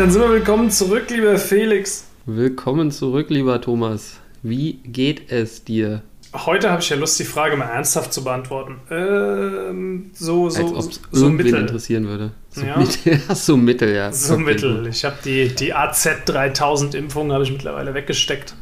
dann 0.00 0.10
sind 0.10 0.22
wir 0.22 0.30
willkommen 0.30 0.70
zurück, 0.70 1.10
lieber 1.10 1.36
Felix. 1.36 2.06
Willkommen 2.24 2.90
zurück, 2.90 3.26
lieber 3.28 3.60
Thomas. 3.60 4.14
Wie 4.42 4.80
geht 4.82 5.30
es 5.30 5.62
dir? 5.62 6.00
Heute 6.32 6.70
habe 6.70 6.80
ich 6.80 6.88
ja 6.88 6.96
Lust, 6.96 7.18
die 7.20 7.24
Frage 7.24 7.54
mal 7.58 7.66
ernsthaft 7.66 8.10
zu 8.14 8.24
beantworten. 8.24 8.76
Ähm, 8.90 10.10
so, 10.14 10.48
so, 10.48 10.62
Als 10.62 10.72
ob 10.86 10.90
es 10.92 11.00
so 11.12 11.28
mittel. 11.28 11.54
interessieren 11.54 12.06
würde. 12.08 12.30
So 12.48 12.62
Ja. 12.64 12.78
mittel, 12.78 13.20
so 13.34 13.58
mittel, 13.58 13.94
ja. 13.94 14.10
So 14.10 14.34
Okay, 14.34 14.42
mittel. 14.44 14.86
Ich 14.86 15.04
habe 15.04 15.16
die, 15.22 15.54
die 15.54 15.74
AZ3000-Impfung 15.74 17.30
habe 17.30 17.44
ich 17.44 17.52
mittlerweile 17.52 17.92
weggesteckt. 17.92 18.54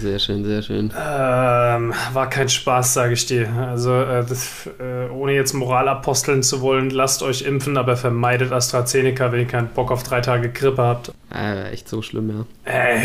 Sehr 0.00 0.18
schön, 0.18 0.44
sehr 0.44 0.62
schön. 0.62 0.92
Ähm, 0.96 1.92
war 2.12 2.30
kein 2.30 2.48
Spaß, 2.48 2.94
sage 2.94 3.14
ich 3.14 3.26
dir. 3.26 3.48
Also, 3.52 3.94
äh, 4.00 4.24
das, 4.24 4.68
äh, 4.78 5.08
ohne 5.10 5.32
jetzt 5.32 5.54
Moral 5.54 5.88
aposteln 5.88 6.42
zu 6.42 6.60
wollen, 6.60 6.90
lasst 6.90 7.22
euch 7.22 7.42
impfen, 7.42 7.76
aber 7.76 7.96
vermeidet 7.96 8.52
AstraZeneca, 8.52 9.32
wenn 9.32 9.40
ihr 9.40 9.46
keinen 9.46 9.68
Bock 9.68 9.90
auf 9.90 10.02
drei 10.02 10.20
Tage 10.20 10.50
Grippe 10.50 10.82
habt. 10.82 11.12
Äh, 11.34 11.70
echt 11.72 11.88
so 11.88 12.02
schlimm, 12.02 12.30
ja. 12.30 12.72
Ey, 12.72 13.02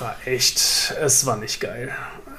war 0.00 0.16
echt, 0.24 0.94
es 1.00 1.24
war 1.26 1.36
nicht 1.36 1.60
geil. 1.60 1.90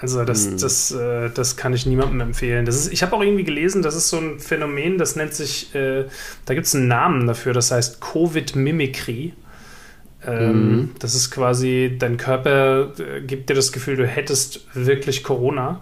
Also 0.01 0.23
das, 0.25 0.45
Hm. 0.45 0.57
das, 0.59 0.91
äh, 0.91 1.29
das 1.33 1.55
kann 1.55 1.73
ich 1.73 1.85
niemandem 1.85 2.19
empfehlen. 2.21 2.65
Das 2.65 2.75
ist, 2.75 2.91
ich 2.91 3.01
habe 3.01 3.15
auch 3.15 3.21
irgendwie 3.21 3.45
gelesen, 3.45 3.81
das 3.81 3.95
ist 3.95 4.09
so 4.09 4.17
ein 4.17 4.39
Phänomen, 4.39 4.97
das 4.97 5.15
nennt 5.15 5.33
sich, 5.33 5.73
äh, 5.73 6.03
da 6.45 6.53
gibt 6.53 6.67
es 6.67 6.75
einen 6.75 6.87
Namen 6.87 7.25
dafür, 7.27 7.53
das 7.53 7.71
heißt 7.71 8.01
Covid-Mimicry. 8.01 9.33
Ähm, 10.27 10.71
Mhm. 10.77 10.89
Das 10.99 11.15
ist 11.15 11.31
quasi, 11.31 11.95
dein 11.99 12.17
Körper 12.17 12.91
äh, 12.99 13.21
gibt 13.21 13.49
dir 13.49 13.53
das 13.53 13.71
Gefühl, 13.71 13.95
du 13.95 14.05
hättest 14.07 14.61
wirklich 14.75 15.23
Corona, 15.23 15.81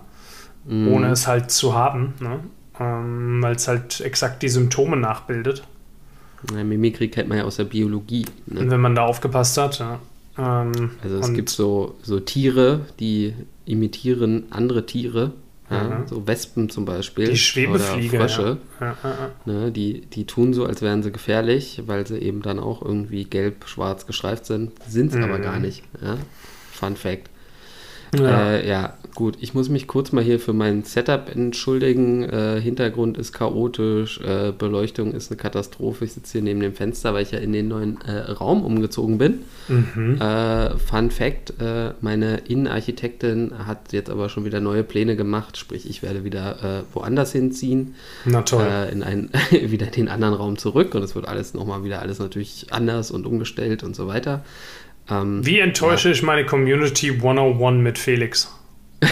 Mhm. 0.66 0.88
ohne 0.90 1.12
es 1.12 1.28
halt 1.28 1.52
zu 1.52 1.74
haben, 1.74 2.14
ne? 2.20 2.40
ähm, 2.80 3.42
weil 3.44 3.56
es 3.56 3.68
halt 3.68 4.02
exakt 4.02 4.42
die 4.44 4.50
Symptome 4.50 4.98
nachbildet. 4.98 5.64
Ja, 6.56 6.64
Mimikry 6.64 7.08
kennt 7.10 7.30
man 7.30 7.38
ja 7.38 7.44
aus 7.45 7.58
der 7.58 7.66
Biologie. 7.66 8.26
Ne? 8.48 8.62
Und 8.62 8.72
wenn 8.72 8.82
man 8.82 8.95
da 8.95 9.04
aufgepasst 9.04 9.58
hat, 9.58 9.80
ja. 9.80 10.00
Ähm, 10.38 10.92
Also 11.04 11.20
es 11.20 11.34
gibt 11.34 11.50
so, 11.50 11.95
so 12.02 12.20
Tiere, 12.20 12.82
die 13.00 13.34
imitieren 13.66 14.45
andere 14.50 14.86
Tiere. 14.86 15.32
Mhm. 15.82 16.08
So 16.08 16.28
Wespen 16.28 16.70
zum 16.70 16.86
Beispiel. 16.86 17.26
Die 17.30 17.38
Schwebefliege, 17.38 18.18
Oder 18.18 18.30
Frösche. 18.30 18.58
Ja. 18.80 18.96
Ne, 19.46 19.72
die, 19.72 20.02
die 20.02 20.26
tun 20.26 20.54
so, 20.54 20.66
als 20.66 20.82
wären 20.82 21.04
sie 21.04 21.12
gefährlich, 21.12 21.84
weil 21.88 22.06
sie 22.08 22.18
eben 22.20 22.42
dann 22.42 22.60
auch 22.60 22.82
irgendwie 22.82 23.24
gelb-schwarz 23.26 24.06
gestreift 24.06 24.46
sind. 24.46 24.72
Sind 24.88 25.14
es 25.14 25.18
aber 25.24 25.38
Mhm. 25.38 25.42
gar 25.44 25.60
nicht. 25.60 25.84
Fun 26.72 26.96
Fact. 26.96 27.30
Ja. 28.14 28.52
Äh, 28.52 28.67
ja, 28.67 28.94
gut. 29.16 29.38
Ich 29.39 29.53
muss 29.53 29.69
mich 29.69 29.88
kurz 29.88 30.11
mal 30.11 30.23
hier 30.23 30.39
für 30.39 30.53
mein 30.53 30.83
Setup 30.83 31.30
entschuldigen. 31.33 32.23
Äh, 32.23 32.59
Hintergrund 32.61 33.17
ist 33.17 33.33
chaotisch, 33.33 34.20
äh, 34.22 34.52
Beleuchtung 34.58 35.14
ist 35.14 35.31
eine 35.31 35.38
Katastrophe. 35.38 36.05
Ich 36.05 36.14
sitze 36.14 36.33
hier 36.33 36.42
neben 36.42 36.59
dem 36.59 36.73
Fenster, 36.73 37.14
weil 37.14 37.23
ich 37.23 37.31
ja 37.31 37.39
in 37.39 37.53
den 37.53 37.67
neuen 37.67 38.00
äh, 38.02 38.31
Raum 38.31 38.64
umgezogen 38.64 39.17
bin. 39.17 39.39
Mhm. 39.67 40.20
Äh, 40.22 40.78
Fun 40.78 41.11
Fact: 41.11 41.53
äh, 41.61 41.94
Meine 42.02 42.38
Innenarchitektin 42.47 43.53
hat 43.66 43.94
jetzt 43.94 44.09
aber 44.09 44.30
schon 44.30 44.45
wieder 44.45 44.59
neue 44.59 44.83
Pläne 44.83 45.16
gemacht. 45.16 45.58
Sprich, 45.58 45.89
ich 45.89 46.02
werde 46.03 46.23
wieder 46.23 46.83
woanders 46.94 47.31
hinziehen 47.31 47.95
Na 48.25 48.42
toll. 48.42 48.66
in 48.92 49.03
einen, 49.03 49.30
wieder 49.52 49.88
in 49.88 49.92
den 49.94 50.09
anderen 50.09 50.33
Raum 50.33 50.58
zurück 50.58 50.95
und 50.95 51.03
es 51.03 51.16
wird 51.16 51.27
alles 51.27 51.53
nochmal 51.53 51.83
wieder 51.83 52.02
alles 52.02 52.20
natürlich 52.20 52.67
anders 52.72 53.11
und 53.11 53.25
umgestellt 53.25 53.83
und 53.83 53.95
so 53.95 54.08
weiter. 54.08 54.44
Ähm, 55.09 55.46
Wie 55.46 55.59
enttäusche 55.59 56.12
ich 56.12 56.23
meine 56.23 56.46
Community 56.46 57.12
101 57.12 57.82
mit 57.82 57.98
Felix? 57.98 58.54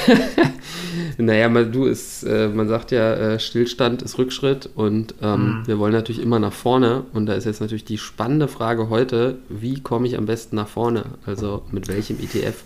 naja, 1.17 1.49
mal 1.49 1.69
du 1.69 1.85
ist, 1.85 2.23
äh, 2.23 2.47
man 2.47 2.67
sagt 2.67 2.91
ja, 2.91 3.13
äh, 3.13 3.39
Stillstand 3.39 4.01
ist 4.01 4.17
Rückschritt 4.17 4.69
und 4.75 5.15
ähm, 5.21 5.63
wir 5.65 5.79
wollen 5.79 5.93
natürlich 5.93 6.21
immer 6.21 6.39
nach 6.39 6.53
vorne 6.53 7.03
und 7.13 7.25
da 7.25 7.33
ist 7.33 7.45
jetzt 7.45 7.61
natürlich 7.61 7.85
die 7.85 7.97
spannende 7.97 8.47
Frage 8.47 8.89
heute, 8.89 9.37
wie 9.49 9.81
komme 9.81 10.07
ich 10.07 10.17
am 10.17 10.25
besten 10.25 10.55
nach 10.55 10.67
vorne? 10.67 11.05
Also 11.25 11.63
mit 11.71 11.87
welchem 11.87 12.19
ETF? 12.19 12.63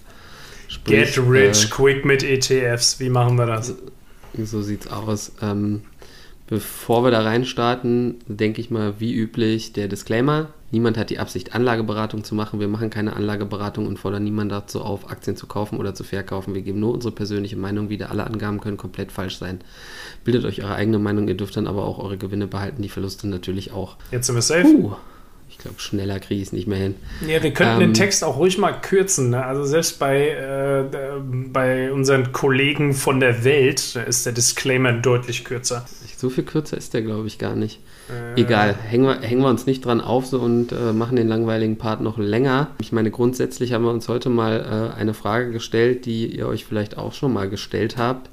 Sprich, 0.67 1.15
Get 1.15 1.19
rich 1.27 1.65
äh, 1.65 1.69
quick 1.69 2.05
mit 2.05 2.23
ETFs. 2.23 2.99
Wie 2.99 3.09
machen 3.09 3.37
wir 3.37 3.45
das? 3.45 3.75
So 4.43 4.61
sieht's 4.61 4.87
aus. 4.87 5.31
Ähm, 5.41 5.81
bevor 6.47 7.03
wir 7.03 7.11
da 7.11 7.21
reinstarten, 7.21 8.19
denke 8.27 8.61
ich 8.61 8.69
mal, 8.69 8.95
wie 8.99 9.13
üblich, 9.13 9.73
der 9.73 9.87
Disclaimer. 9.87 10.47
Niemand 10.71 10.97
hat 10.97 11.09
die 11.09 11.19
Absicht, 11.19 11.55
Anlageberatung 11.55 12.23
zu 12.23 12.35
machen. 12.35 12.59
Wir 12.59 12.67
machen 12.67 12.89
keine 12.89 13.15
Anlageberatung 13.15 13.87
und 13.87 13.97
fordern 13.97 14.23
niemanden 14.23 14.49
dazu 14.49 14.81
auf, 14.81 15.09
Aktien 15.09 15.37
zu 15.37 15.47
kaufen 15.47 15.77
oder 15.77 15.93
zu 15.93 16.03
verkaufen. 16.03 16.53
Wir 16.53 16.63
geben 16.63 16.79
nur 16.79 16.93
unsere 16.93 17.13
persönliche 17.13 17.55
Meinung 17.55 17.89
wieder. 17.89 18.11
Alle 18.11 18.25
Angaben 18.25 18.59
können 18.59 18.77
komplett 18.77 19.11
falsch 19.11 19.37
sein. 19.37 19.59
Bildet 20.23 20.43
euch 20.43 20.63
eure 20.63 20.75
eigene 20.75 20.99
Meinung. 20.99 21.27
Ihr 21.27 21.37
dürft 21.37 21.55
dann 21.55 21.67
aber 21.67 21.85
auch 21.85 21.99
eure 21.99 22.17
Gewinne 22.17 22.47
behalten, 22.47 22.81
die 22.81 22.89
Verluste 22.89 23.27
natürlich 23.27 23.71
auch. 23.71 23.95
Jetzt 24.11 24.27
sind 24.27 24.35
wir 24.35 24.41
safe. 24.41 24.63
Puh, 24.63 24.95
ich 25.57 25.63
glaube, 25.63 25.79
schneller 25.79 26.19
kriege 26.19 26.41
ich 26.41 26.47
es 26.47 26.53
nicht 26.53 26.67
mehr 26.67 26.77
hin. 26.77 26.95
Ja, 27.25 27.41
wir 27.41 27.51
könnten 27.51 27.75
Ähm, 27.75 27.79
den 27.79 27.93
Text 27.93 28.23
auch 28.25 28.37
ruhig 28.37 28.57
mal 28.57 28.73
kürzen. 28.73 29.29
Ne? 29.29 29.43
Also 29.43 29.63
selbst 29.63 29.99
bei, 29.99 30.29
äh, 30.29 30.83
bei 31.51 31.91
unseren 31.93 32.33
Kollegen 32.33 32.93
von 32.93 33.21
der 33.21 33.45
Welt 33.45 33.95
ist 34.07 34.25
der 34.25 34.33
Disclaimer 34.33 34.91
deutlich 34.91 35.45
kürzer. 35.45 35.85
So 36.17 36.29
viel 36.29 36.43
kürzer 36.43 36.77
ist 36.77 36.93
der, 36.93 37.01
glaube 37.03 37.27
ich, 37.27 37.37
gar 37.39 37.55
nicht. 37.55 37.79
Äh, 38.09 38.41
Egal, 38.41 38.75
hängen 38.75 39.05
wir, 39.05 39.21
hängen 39.21 39.41
wir 39.41 39.49
uns 39.49 39.65
nicht 39.65 39.85
dran 39.85 40.01
auf 40.01 40.25
so 40.25 40.39
und 40.39 40.71
äh, 40.73 40.91
machen 40.93 41.15
den 41.15 41.27
langweiligen 41.27 41.77
Part 41.77 42.01
noch 42.01 42.17
länger. 42.17 42.67
Ich 42.81 42.91
meine, 42.91 43.09
grundsätzlich 43.09 43.71
haben 43.73 43.85
wir 43.85 43.91
uns 43.91 44.09
heute 44.09 44.29
mal 44.29 44.91
äh, 44.93 44.99
eine 44.99 45.13
Frage 45.13 45.51
gestellt, 45.51 46.05
die 46.05 46.27
ihr 46.27 46.47
euch 46.47 46.65
vielleicht 46.65 46.97
auch 46.97 47.13
schon 47.13 47.33
mal 47.33 47.49
gestellt 47.49 47.95
habt, 47.97 48.29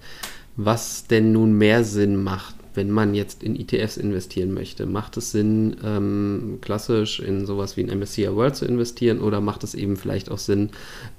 was 0.56 1.06
denn 1.06 1.32
nun 1.32 1.54
mehr 1.54 1.84
Sinn 1.84 2.22
macht, 2.22 2.54
wenn 2.74 2.90
man 2.90 3.14
jetzt 3.14 3.42
in 3.42 3.58
ETFs 3.58 3.96
investieren 3.96 4.54
möchte. 4.54 4.86
Macht 4.86 5.16
es 5.16 5.32
Sinn, 5.32 5.76
ähm, 5.84 6.58
klassisch 6.60 7.20
in 7.20 7.46
sowas 7.46 7.76
wie 7.76 7.84
ein 7.84 7.98
MSCI 7.98 8.34
World 8.34 8.56
zu 8.56 8.64
investieren 8.64 9.20
oder 9.20 9.40
macht 9.40 9.64
es 9.64 9.74
eben 9.74 9.96
vielleicht 9.96 10.30
auch 10.30 10.38
Sinn, 10.38 10.70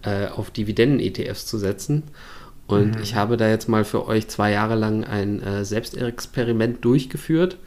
äh, 0.04 0.28
auf 0.28 0.52
Dividenden-ETFs 0.52 1.46
zu 1.46 1.58
setzen? 1.58 2.04
Und 2.66 3.00
ich 3.02 3.16
habe 3.16 3.38
da 3.38 3.50
jetzt 3.50 3.68
mal 3.68 3.84
für 3.84 4.08
euch 4.08 4.28
zwei 4.30 4.52
Jahre 4.52 4.76
lang 4.76 5.04
ein 5.04 5.42
äh, 5.44 5.66
Selbstexperiment 5.66 6.84
durchgeführt. 6.84 7.58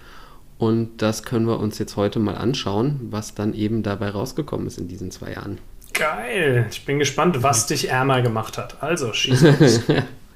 Und 0.58 1.02
das 1.02 1.22
können 1.22 1.46
wir 1.46 1.60
uns 1.60 1.78
jetzt 1.78 1.96
heute 1.96 2.18
mal 2.18 2.34
anschauen, 2.34 3.00
was 3.10 3.34
dann 3.34 3.52
eben 3.52 3.82
dabei 3.82 4.08
rausgekommen 4.08 4.66
ist 4.66 4.78
in 4.78 4.88
diesen 4.88 5.10
zwei 5.10 5.32
Jahren. 5.32 5.58
Geil. 5.92 6.66
Ich 6.70 6.84
bin 6.84 6.98
gespannt, 6.98 7.42
was 7.42 7.66
dich 7.66 7.90
ärmer 7.90 8.22
gemacht 8.22 8.56
hat. 8.56 8.82
Also, 8.82 9.12
schieß 9.12 9.40
los. 9.60 9.80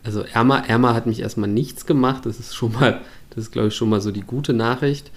Also 0.03 0.23
Ärmer, 0.23 0.69
Ärmer 0.69 0.95
hat 0.95 1.07
mich 1.07 1.21
erstmal 1.21 1.49
nichts 1.49 1.87
gemacht. 1.87 2.27
Das 2.27 2.41
ist 2.41 2.55
schon 2.55 2.73
mal, 2.73 3.01
das 3.31 3.45
ist 3.45 3.53
glaube 3.53 3.69
ich 3.69 3.75
schon 3.75 3.89
mal 3.89 4.01
so 4.01 4.11
die 4.11 4.23
gute 4.23 4.53
Nachricht. 4.53 5.11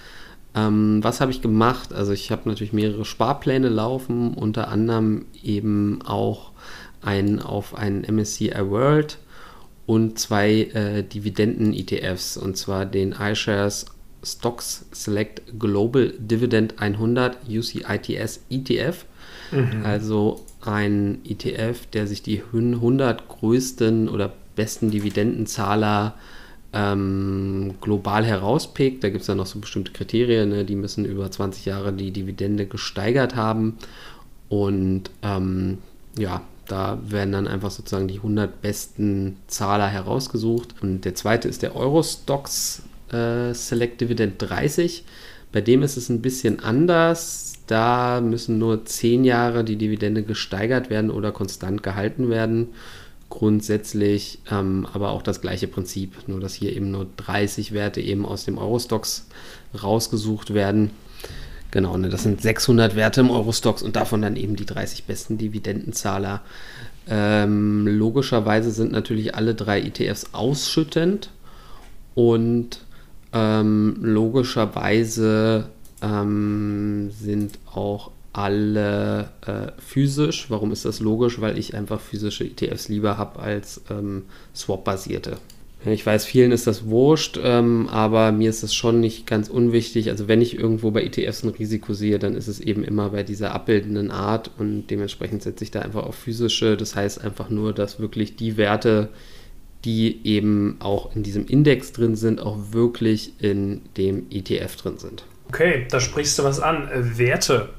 Ähm, 0.56 1.04
was 1.04 1.22
habe 1.22 1.32
ich 1.32 1.42
gemacht? 1.42 1.94
Also 1.94 2.12
ich 2.12 2.32
habe 2.32 2.48
natürlich 2.48 2.74
mehrere 2.74 3.06
Sparpläne 3.06 3.70
laufen, 3.70 4.34
unter 4.34 4.68
anderem 4.68 5.26
eben 5.42 6.02
auch 6.04 6.52
einen 7.02 7.40
auf 7.40 7.76
einen 7.76 8.02
MSCI 8.02 8.54
World 8.70 9.18
und 9.86 10.18
zwei 10.20 10.70
äh, 10.74 11.04
Dividenden-ETFs, 11.04 12.38
und 12.38 12.56
zwar 12.56 12.86
den 12.86 13.14
iShares 13.14 13.88
Stocks 14.24 14.86
Select 14.94 15.60
Global 15.60 16.14
Dividend 16.18 16.80
100 16.80 17.40
UCITS 17.50 18.42
ETF. 18.50 19.06
Also 19.84 20.46
ein 20.62 21.20
ETF, 21.26 21.86
der 21.88 22.08
sich 22.08 22.24
die 22.24 22.42
100 22.42 23.28
größten 23.28 24.10
oder 24.10 24.34
besten 24.56 24.92
Dividendenzahler 24.92 26.16
ähm, 26.74 27.76
global 27.82 28.26
herauspickt. 28.26 29.04
Da 29.04 29.10
gibt 29.10 29.22
es 29.22 29.28
dann 29.28 29.38
noch 29.38 29.46
so 29.46 29.60
bestimmte 29.60 29.92
Kriterien, 29.92 30.50
ne? 30.50 30.66
die 30.66 30.76
müssen 30.76 31.06
über 31.06 31.30
20 31.30 31.66
Jahre 31.66 31.94
die 31.94 32.12
Dividende 32.12 32.66
gesteigert 32.66 33.36
haben. 33.36 33.78
Und 34.50 35.12
ähm, 35.22 35.78
ja, 36.18 36.42
da 36.68 37.00
werden 37.06 37.32
dann 37.32 37.48
einfach 37.48 37.72
sozusagen 37.72 38.08
die 38.08 38.18
100 38.18 38.62
besten 38.62 39.38
Zahler 39.48 39.88
herausgesucht. 39.88 40.76
Und 40.82 41.06
der 41.06 41.16
zweite 41.16 41.48
ist 41.48 41.62
der 41.62 41.76
Eurostox 41.76 42.84
äh, 43.12 43.54
Select 43.54 44.02
Dividend 44.02 44.36
30. 44.38 45.04
Bei 45.52 45.62
dem 45.62 45.84
ist 45.84 45.98
es 45.98 46.10
ein 46.10 46.22
bisschen 46.22 46.60
anders. 46.60 47.54
Da 47.68 48.22
müssen 48.22 48.58
nur 48.58 48.86
10 48.86 49.24
Jahre 49.24 49.64
die 49.64 49.76
Dividende 49.76 50.24
gesteigert 50.24 50.90
werden 50.90 51.12
oder 51.12 51.32
konstant 51.32 51.84
gehalten 51.84 52.30
werden. 52.30 52.70
Grundsätzlich 53.34 54.38
ähm, 54.52 54.86
aber 54.94 55.10
auch 55.10 55.24
das 55.24 55.42
gleiche 55.42 55.68
Prinzip, 55.68 56.28
nur 56.28 56.40
dass 56.40 56.54
hier 56.54 56.72
eben 56.76 56.92
nur 56.92 57.08
30 57.18 57.72
Werte 57.72 58.00
eben 58.00 58.28
aus 58.28 58.46
dem 58.46 58.60
Eurostox 58.60 59.26
rausgesucht 59.82 60.54
werden. 60.54 60.92
Genau, 61.72 61.98
ne, 61.98 62.10
das 62.10 62.22
sind 62.22 62.44
600 62.44 62.96
Werte 62.96 63.22
im 63.22 63.32
Eurostox 63.32 63.82
und 63.82 63.96
davon 63.96 64.22
dann 64.22 64.36
eben 64.36 64.56
die 64.56 64.68
30 64.68 65.06
besten 65.06 65.40
Dividendenzahler. 65.40 66.44
Ähm, 67.08 67.88
logischerweise 67.88 68.70
sind 68.70 68.92
natürlich 68.92 69.34
alle 69.34 69.56
drei 69.56 69.82
ETFs 69.82 70.28
ausschüttend 70.34 71.32
und 72.14 72.82
ähm, 73.34 73.98
logischerweise 74.00 75.70
ähm, 76.04 77.10
sind 77.10 77.58
auch 77.66 78.12
alle 78.34 79.30
äh, 79.46 79.72
physisch. 79.80 80.48
Warum 80.50 80.72
ist 80.72 80.86
das 80.86 81.00
logisch? 81.00 81.40
Weil 81.40 81.58
ich 81.58 81.76
einfach 81.76 82.02
physische 82.02 82.44
ETFs 82.44 82.90
lieber 82.90 83.18
habe 83.18 83.40
als 83.40 83.82
ähm, 83.90 84.24
Swap-basierte. 84.56 85.38
Ich 85.86 86.06
weiß, 86.06 86.26
vielen 86.26 86.54
ist 86.54 86.66
das 86.66 86.86
wurscht, 86.86 87.38
ähm, 87.44 87.90
aber 87.92 88.32
mir 88.32 88.50
ist 88.50 88.64
das 88.64 88.74
schon 88.74 89.02
nicht 89.02 89.28
ganz 89.28 89.50
unwichtig. 89.50 90.10
Also 90.10 90.30
wenn 90.30 90.42
ich 90.42 90.58
irgendwo 90.58 90.92
bei 90.92 91.04
ETFs 91.04 91.44
ein 91.44 91.50
Risiko 91.50 91.94
sehe, 91.94 92.20
dann 92.20 92.36
ist 92.36 92.48
es 92.48 92.62
eben 92.62 92.86
immer 92.86 93.10
bei 93.10 93.24
dieser 93.24 93.54
abbildenden 93.54 94.10
Art 94.10 94.50
und 94.58 94.88
dementsprechend 94.88 95.44
setze 95.44 95.64
ich 95.66 95.72
da 95.72 95.82
einfach 95.82 96.04
auf 96.04 96.16
physische. 96.16 96.78
Das 96.78 96.96
heißt 96.96 97.22
einfach 97.22 97.50
nur, 97.50 97.74
dass 97.74 98.00
wirklich 98.00 98.38
die 98.38 98.56
Werte, 98.56 99.10
die 99.84 100.22
eben 100.26 100.78
auch 100.80 101.14
in 101.18 101.24
diesem 101.24 101.48
Index 101.48 101.92
drin 101.92 102.16
sind, 102.16 102.40
auch 102.40 102.58
wirklich 102.72 103.34
in 103.40 103.82
dem 103.98 104.28
ETF 104.32 104.78
drin 104.78 104.98
sind. 105.00 105.26
Okay, 105.50 105.86
da 105.90 106.00
sprichst 106.00 106.40
du 106.40 106.46
was 106.46 106.62
an. 106.62 106.88
Äh, 106.88 107.18
Werte. 107.18 107.70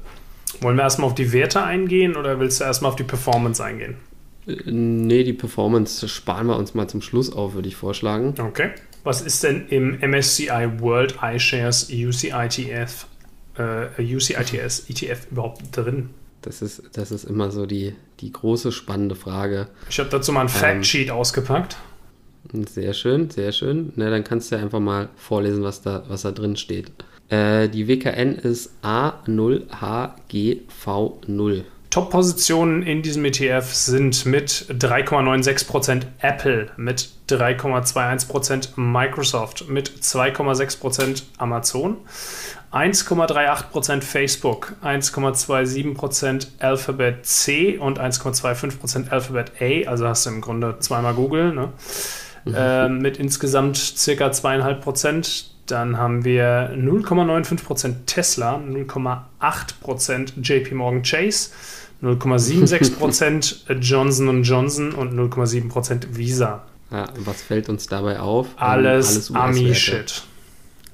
Wollen 0.61 0.77
wir 0.77 0.83
erstmal 0.83 1.07
auf 1.07 1.15
die 1.15 1.31
Werte 1.31 1.63
eingehen 1.63 2.15
oder 2.15 2.39
willst 2.39 2.59
du 2.59 2.63
erstmal 2.63 2.89
auf 2.91 2.95
die 2.95 3.03
Performance 3.03 3.63
eingehen? 3.63 3.97
Nee, 4.45 5.23
die 5.23 5.33
Performance 5.33 6.07
sparen 6.07 6.47
wir 6.47 6.57
uns 6.57 6.73
mal 6.73 6.87
zum 6.87 7.01
Schluss 7.01 7.33
auf, 7.33 7.55
würde 7.55 7.67
ich 7.67 7.75
vorschlagen. 7.75 8.35
Okay. 8.37 8.71
Was 9.03 9.21
ist 9.21 9.43
denn 9.43 9.67
im 9.69 9.99
MSCI 9.99 10.79
World 10.79 11.15
iShares 11.21 11.89
UCITF, 11.91 13.07
äh, 13.57 14.15
UCITS 14.15 14.89
ETF 14.89 15.31
überhaupt 15.31 15.63
drin? 15.71 16.09
Das 16.41 16.61
ist, 16.61 16.83
das 16.93 17.11
ist 17.11 17.23
immer 17.23 17.49
so 17.49 17.65
die, 17.65 17.95
die 18.19 18.31
große 18.31 18.71
spannende 18.71 19.15
Frage. 19.15 19.67
Ich 19.89 19.99
habe 19.99 20.09
dazu 20.09 20.31
mal 20.31 20.41
ein 20.41 20.49
Factsheet 20.49 21.07
ähm, 21.07 21.15
ausgepackt. 21.15 21.77
Sehr 22.53 22.93
schön, 22.93 23.31
sehr 23.31 23.51
schön. 23.51 23.93
Na, 23.95 24.11
dann 24.11 24.23
kannst 24.23 24.51
du 24.51 24.55
ja 24.55 24.61
einfach 24.61 24.79
mal 24.79 25.09
vorlesen, 25.15 25.63
was 25.63 25.81
da, 25.81 26.03
was 26.07 26.21
da 26.21 26.31
drin 26.31 26.55
steht. 26.55 26.91
Äh, 27.29 27.69
die 27.69 27.87
WKN 27.87 28.35
ist 28.35 28.71
A0HGV0. 28.83 31.63
Top-Positionen 31.95 32.83
in 32.83 33.03
diesem 33.03 33.23
ETF 33.23 33.73
sind 33.73 34.25
mit 34.25 34.51
3,96% 34.51 36.01
Apple, 36.19 36.67
mit 36.75 37.07
3,21% 37.29 38.71
Microsoft, 38.75 39.69
mit 39.69 39.89
2,6% 39.89 41.23
Amazon, 41.37 41.95
1,38% 42.73 44.01
Facebook, 44.01 44.73
1,27% 44.83 46.47
Alphabet 46.59 47.25
C 47.25 47.77
und 47.77 47.97
1,25% 47.97 49.09
Alphabet 49.09 49.53
A, 49.61 49.89
also 49.89 50.05
hast 50.05 50.25
du 50.25 50.31
im 50.31 50.41
Grunde 50.41 50.75
zweimal 50.79 51.13
Google, 51.13 51.53
ne? 51.53 51.69
mhm. 52.43 52.55
äh, 52.55 52.89
mit 52.89 53.17
insgesamt 53.17 53.77
circa 53.77 54.27
2,5%. 54.27 55.54
Dann 55.65 55.97
haben 55.97 56.23
wir 56.23 56.71
0,95% 56.75 58.05
Tesla, 58.05 58.57
0,8% 58.57 60.33
JP 60.41 60.75
Morgan 60.75 61.01
Chase, 61.01 61.49
0,76% 62.03 63.73
Johnson 63.79 64.43
Johnson 64.43 64.93
und 64.93 65.13
0,7% 65.13 66.15
Visa. 66.15 66.63
Ja, 66.91 67.07
was 67.17 67.41
fällt 67.41 67.69
uns 67.69 67.87
dabei 67.87 68.19
auf? 68.19 68.49
Alles, 68.57 69.07
alles 69.07 69.31
Ami-Shit. 69.31 70.21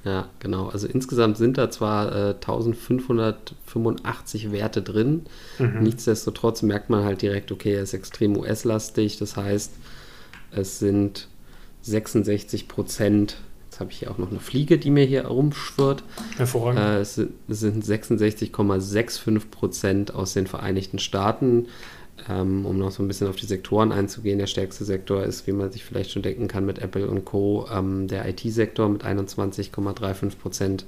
Ja, 0.04 0.28
genau. 0.40 0.68
Also 0.68 0.88
insgesamt 0.88 1.36
sind 1.36 1.58
da 1.58 1.70
zwar 1.70 2.12
äh, 2.12 2.30
1585 2.34 4.50
Werte 4.50 4.82
drin. 4.82 5.26
Mhm. 5.58 5.82
Nichtsdestotrotz 5.82 6.62
merkt 6.62 6.90
man 6.90 7.04
halt 7.04 7.22
direkt, 7.22 7.52
okay, 7.52 7.74
er 7.74 7.82
ist 7.82 7.94
extrem 7.94 8.36
US-lastig. 8.36 9.18
Das 9.18 9.36
heißt, 9.36 9.70
es 10.50 10.80
sind 10.80 11.28
66 11.82 12.66
Prozent 12.68 13.36
Jetzt 13.72 13.80
habe 13.80 13.90
ich 13.90 14.00
hier 14.00 14.10
auch 14.10 14.18
noch 14.18 14.30
eine 14.30 14.38
Fliege, 14.38 14.76
die 14.76 14.90
mir 14.90 15.06
hier 15.06 15.24
rumschwirrt. 15.24 16.04
Hervorragend. 16.36 16.78
Äh, 16.78 17.00
es 17.00 17.14
sind 17.48 17.82
66,65 17.82 19.48
Prozent 19.50 20.14
aus 20.14 20.34
den 20.34 20.46
Vereinigten 20.46 20.98
Staaten. 20.98 21.68
Ähm, 22.28 22.66
um 22.66 22.76
noch 22.76 22.90
so 22.90 23.02
ein 23.02 23.08
bisschen 23.08 23.28
auf 23.28 23.36
die 23.36 23.46
Sektoren 23.46 23.90
einzugehen, 23.90 24.38
der 24.38 24.46
stärkste 24.46 24.84
Sektor 24.84 25.22
ist, 25.22 25.46
wie 25.46 25.52
man 25.52 25.72
sich 25.72 25.84
vielleicht 25.84 26.10
schon 26.10 26.20
denken 26.20 26.48
kann, 26.48 26.66
mit 26.66 26.80
Apple 26.80 27.08
und 27.08 27.24
Co. 27.24 27.66
Ähm, 27.72 28.08
der 28.08 28.28
IT-Sektor 28.28 28.90
mit 28.90 29.06
21,35 29.06 30.36
Prozent. 30.36 30.84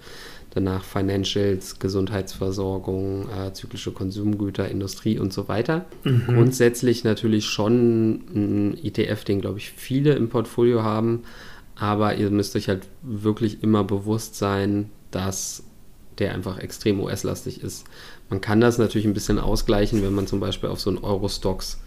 Danach 0.50 0.84
Financials, 0.84 1.78
Gesundheitsversorgung, 1.78 3.28
äh, 3.30 3.54
zyklische 3.54 3.92
Konsumgüter, 3.92 4.68
Industrie 4.68 5.18
und 5.18 5.32
so 5.32 5.48
weiter. 5.48 5.86
Mhm. 6.04 6.24
Grundsätzlich 6.26 7.02
natürlich 7.02 7.46
schon 7.46 8.24
ein 8.34 8.78
ETF, 8.84 9.24
den, 9.24 9.40
glaube 9.40 9.56
ich, 9.56 9.70
viele 9.70 10.12
im 10.12 10.28
Portfolio 10.28 10.82
haben 10.82 11.22
aber 11.76 12.16
ihr 12.16 12.30
müsst 12.30 12.56
euch 12.56 12.68
halt 12.68 12.86
wirklich 13.02 13.62
immer 13.62 13.84
bewusst 13.84 14.36
sein, 14.36 14.90
dass 15.10 15.64
der 16.18 16.32
einfach 16.32 16.58
extrem 16.58 17.00
US-lastig 17.00 17.62
ist. 17.62 17.84
Man 18.30 18.40
kann 18.40 18.60
das 18.60 18.78
natürlich 18.78 19.06
ein 19.06 19.14
bisschen 19.14 19.38
ausgleichen, 19.38 20.02
wenn 20.02 20.14
man 20.14 20.26
zum 20.26 20.40
Beispiel 20.40 20.68
auf 20.68 20.80
so 20.80 20.90
einen 20.90 20.98
Eurostox 20.98 21.78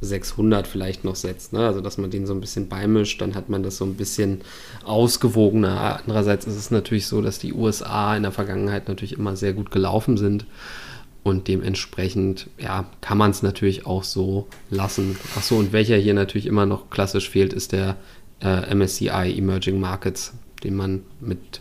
600 0.00 0.66
vielleicht 0.66 1.04
noch 1.04 1.16
setzt. 1.16 1.52
Ne? 1.52 1.66
Also, 1.66 1.80
dass 1.80 1.98
man 1.98 2.10
den 2.10 2.26
so 2.26 2.32
ein 2.32 2.40
bisschen 2.40 2.68
beimischt, 2.68 3.20
dann 3.20 3.34
hat 3.34 3.48
man 3.48 3.62
das 3.62 3.78
so 3.78 3.84
ein 3.84 3.94
bisschen 3.94 4.42
ausgewogener. 4.84 6.00
Andererseits 6.04 6.46
ist 6.46 6.56
es 6.56 6.70
natürlich 6.70 7.06
so, 7.06 7.20
dass 7.20 7.38
die 7.38 7.52
USA 7.52 8.16
in 8.16 8.22
der 8.22 8.32
Vergangenheit 8.32 8.88
natürlich 8.88 9.14
immer 9.14 9.36
sehr 9.36 9.52
gut 9.52 9.70
gelaufen 9.70 10.16
sind. 10.16 10.46
Und 11.24 11.48
dementsprechend, 11.48 12.48
ja, 12.58 12.86
kann 13.00 13.18
man 13.18 13.32
es 13.32 13.42
natürlich 13.42 13.86
auch 13.86 14.04
so 14.04 14.46
lassen. 14.70 15.16
Achso, 15.36 15.56
und 15.56 15.72
welcher 15.72 15.96
hier 15.96 16.14
natürlich 16.14 16.46
immer 16.46 16.64
noch 16.64 16.90
klassisch 16.90 17.28
fehlt, 17.28 17.52
ist 17.52 17.72
der 17.72 17.96
äh, 18.42 18.74
MSCI 18.74 19.34
Emerging 19.36 19.80
Markets, 19.80 20.34
den 20.62 20.74
man 20.76 21.02
mit 21.20 21.60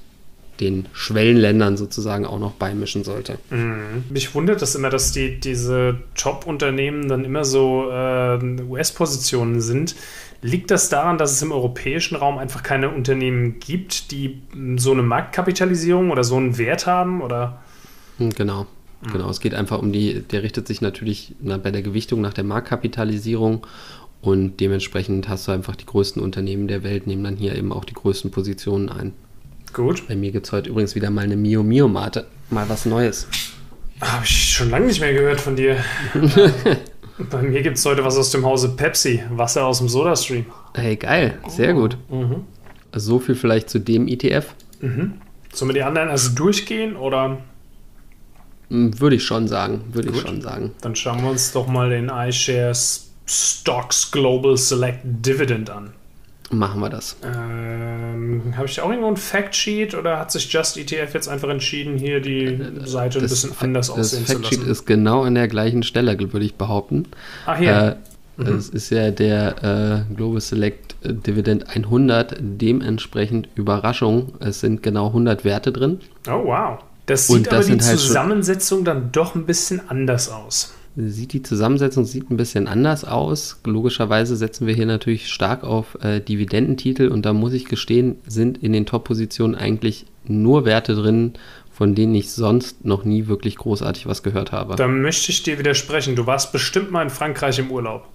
den 0.59 0.87
Schwellenländern 0.93 1.77
sozusagen 1.77 2.25
auch 2.25 2.39
noch 2.39 2.53
beimischen 2.53 3.03
sollte. 3.03 3.37
Mhm. 3.49 4.05
Mich 4.09 4.33
wundert 4.33 4.61
das 4.61 4.75
immer, 4.75 4.89
dass 4.89 5.11
die, 5.11 5.39
diese 5.39 5.99
Top-Unternehmen 6.15 7.07
dann 7.07 7.25
immer 7.25 7.45
so 7.45 7.89
äh, 7.91 8.61
US-Positionen 8.61 9.61
sind. 9.61 9.95
Liegt 10.41 10.71
das 10.71 10.89
daran, 10.89 11.17
dass 11.17 11.31
es 11.31 11.41
im 11.41 11.51
europäischen 11.51 12.15
Raum 12.15 12.37
einfach 12.37 12.63
keine 12.63 12.89
Unternehmen 12.89 13.59
gibt, 13.59 14.11
die 14.11 14.41
so 14.77 14.91
eine 14.91 15.01
Marktkapitalisierung 15.03 16.11
oder 16.11 16.23
so 16.23 16.37
einen 16.37 16.57
Wert 16.57 16.85
haben? 16.85 17.21
Oder? 17.21 17.59
Hm, 18.17 18.31
genau. 18.31 18.67
Mhm. 19.01 19.11
Genau, 19.13 19.29
es 19.29 19.39
geht 19.39 19.53
einfach 19.53 19.79
um 19.79 19.91
die, 19.91 20.21
der 20.21 20.43
richtet 20.43 20.67
sich 20.67 20.81
natürlich 20.81 21.35
na, 21.39 21.57
bei 21.57 21.71
der 21.71 21.81
Gewichtung 21.81 22.21
nach 22.21 22.33
der 22.33 22.43
Marktkapitalisierung 22.43 23.65
und 24.27 24.59
dementsprechend 24.59 25.29
hast 25.29 25.47
du 25.47 25.53
einfach 25.53 25.77
die 25.77 25.85
größten 25.85 26.21
Unternehmen 26.21 26.67
der 26.67 26.83
Welt, 26.83 27.07
nehmen 27.07 27.23
dann 27.23 27.37
hier 27.37 27.55
eben 27.55 27.71
auch 27.71 27.85
die 27.85 27.93
größten 27.93 28.29
Positionen 28.29 28.89
ein. 28.89 29.13
Gut. 29.71 30.05
Bei 30.09 30.17
mir 30.17 30.33
gibt 30.33 30.47
es 30.47 30.51
heute 30.51 30.69
übrigens 30.69 30.95
wieder 30.95 31.09
mal 31.09 31.21
eine 31.21 31.37
Mio 31.37 31.63
Mio 31.63 31.87
Mate. 31.87 32.25
Mal 32.49 32.67
was 32.67 32.85
Neues. 32.85 33.25
Habe 34.01 34.25
ich 34.25 34.53
schon 34.53 34.69
lange 34.69 34.87
nicht 34.87 34.99
mehr 34.99 35.13
gehört 35.13 35.39
von 35.39 35.55
dir. 35.55 35.77
Bei 37.31 37.41
mir 37.41 37.61
gibt 37.61 37.77
es 37.77 37.85
heute 37.85 38.03
was 38.03 38.17
aus 38.17 38.29
dem 38.31 38.45
Hause 38.45 38.75
Pepsi. 38.75 39.23
Wasser 39.31 39.65
aus 39.65 39.77
dem 39.77 39.87
Sodastream. 39.87 40.45
Hey, 40.75 40.97
geil. 40.97 41.39
Sehr 41.47 41.73
gut. 41.73 41.97
Mhm. 42.09 42.43
So 42.93 43.19
viel 43.19 43.35
vielleicht 43.35 43.69
zu 43.69 43.79
dem 43.79 44.09
ETF. 44.09 44.53
Mhm. 44.81 45.13
Sollen 45.53 45.69
wir 45.69 45.73
die 45.73 45.83
anderen 45.83 46.09
also 46.09 46.35
durchgehen 46.35 46.97
oder? 46.97 47.37
Hm, 48.69 48.99
würde 48.99 49.15
ich 49.15 49.23
schon 49.23 49.47
sagen. 49.47 49.85
Würde 49.93 50.09
ich 50.09 50.19
schon 50.19 50.41
sagen. 50.41 50.71
Dann 50.81 50.97
schauen 50.97 51.23
wir 51.23 51.31
uns 51.31 51.53
doch 51.53 51.67
mal 51.67 51.89
den 51.89 52.09
iShares 52.09 53.06
Stocks 53.27 54.11
Global 54.11 54.57
Select 54.57 54.99
Dividend 55.03 55.69
an. 55.69 55.93
Machen 56.49 56.79
wir 56.79 56.89
das. 56.89 57.17
Ähm, 57.23 58.53
Habe 58.55 58.67
ich 58.67 58.79
auch 58.79 58.89
irgendwo 58.89 59.09
ein 59.09 59.17
Factsheet 59.17 59.95
oder 59.95 60.17
hat 60.17 60.31
sich 60.31 60.51
Just 60.51 60.77
ETF 60.77 61.13
jetzt 61.13 61.27
einfach 61.27 61.49
entschieden, 61.49 61.97
hier 61.97 62.21
die 62.21 62.45
äh, 62.45 62.87
Seite 62.87 63.19
das 63.19 63.43
ein 63.43 63.49
bisschen 63.49 63.67
anders 63.67 63.89
aussehen 63.89 64.25
zu 64.25 64.33
lassen? 64.33 64.43
Das 64.43 64.51
Factsheet 64.51 64.67
ist 64.67 64.85
genau 64.85 65.23
an 65.23 65.35
der 65.35 65.49
gleichen 65.49 65.83
Stelle, 65.83 66.17
würde 66.17 66.45
ich 66.45 66.55
behaupten. 66.55 67.05
Ach 67.45 67.57
hier. 67.57 67.97
Äh, 68.37 68.43
mhm. 68.43 68.57
Es 68.57 68.69
ist 68.69 68.89
ja 68.91 69.11
der 69.11 70.05
äh, 70.09 70.15
Global 70.15 70.39
Select 70.39 70.95
Dividend 71.03 71.67
100, 71.69 72.37
dementsprechend 72.39 73.49
Überraschung. 73.55 74.33
Es 74.39 74.61
sind 74.61 74.81
genau 74.81 75.07
100 75.07 75.43
Werte 75.43 75.73
drin. 75.73 75.99
Oh, 76.29 76.45
wow. 76.45 76.79
Das 77.07 77.27
sieht 77.27 77.47
das 77.47 77.67
aber 77.67 77.75
die 77.75 77.83
halt 77.83 77.99
Zusammensetzung 77.99 78.85
dann 78.85 79.11
doch 79.11 79.35
ein 79.35 79.45
bisschen 79.45 79.81
anders 79.89 80.29
aus 80.29 80.76
sieht 80.97 81.33
die 81.33 81.43
Zusammensetzung 81.43 82.05
sieht 82.05 82.31
ein 82.31 82.37
bisschen 82.37 82.67
anders 82.67 83.05
aus. 83.05 83.59
Logischerweise 83.65 84.35
setzen 84.35 84.65
wir 84.65 84.73
hier 84.73 84.87
natürlich 84.87 85.31
stark 85.31 85.63
auf 85.63 85.97
äh, 86.01 86.19
Dividendentitel 86.19 87.09
und 87.09 87.25
da 87.25 87.33
muss 87.33 87.53
ich 87.53 87.65
gestehen, 87.65 88.15
sind 88.25 88.63
in 88.63 88.73
den 88.73 88.87
Top-Positionen 88.87 89.53
eigentlich 89.53 90.07
nur 90.25 90.65
Werte 90.65 90.95
drin, 90.95 91.33
von 91.71 91.93
denen 91.93 92.15
ich 92.15 92.31
sonst 92.31 92.83
noch 92.83 93.03
nie 93.03 93.27
wirklich 93.27 93.57
großartig 93.57 94.07
was 94.07 94.23
gehört 94.23 94.51
habe. 94.51 94.75
Da 94.75 94.87
möchte 94.87 95.31
ich 95.31 95.43
dir 95.43 95.59
widersprechen. 95.59 96.15
Du 96.15 96.25
warst 96.25 96.51
bestimmt 96.51 96.89
mal 96.89 97.03
in 97.03 97.11
Frankreich 97.11 97.59
im 97.59 97.69
Urlaub. 97.69 98.07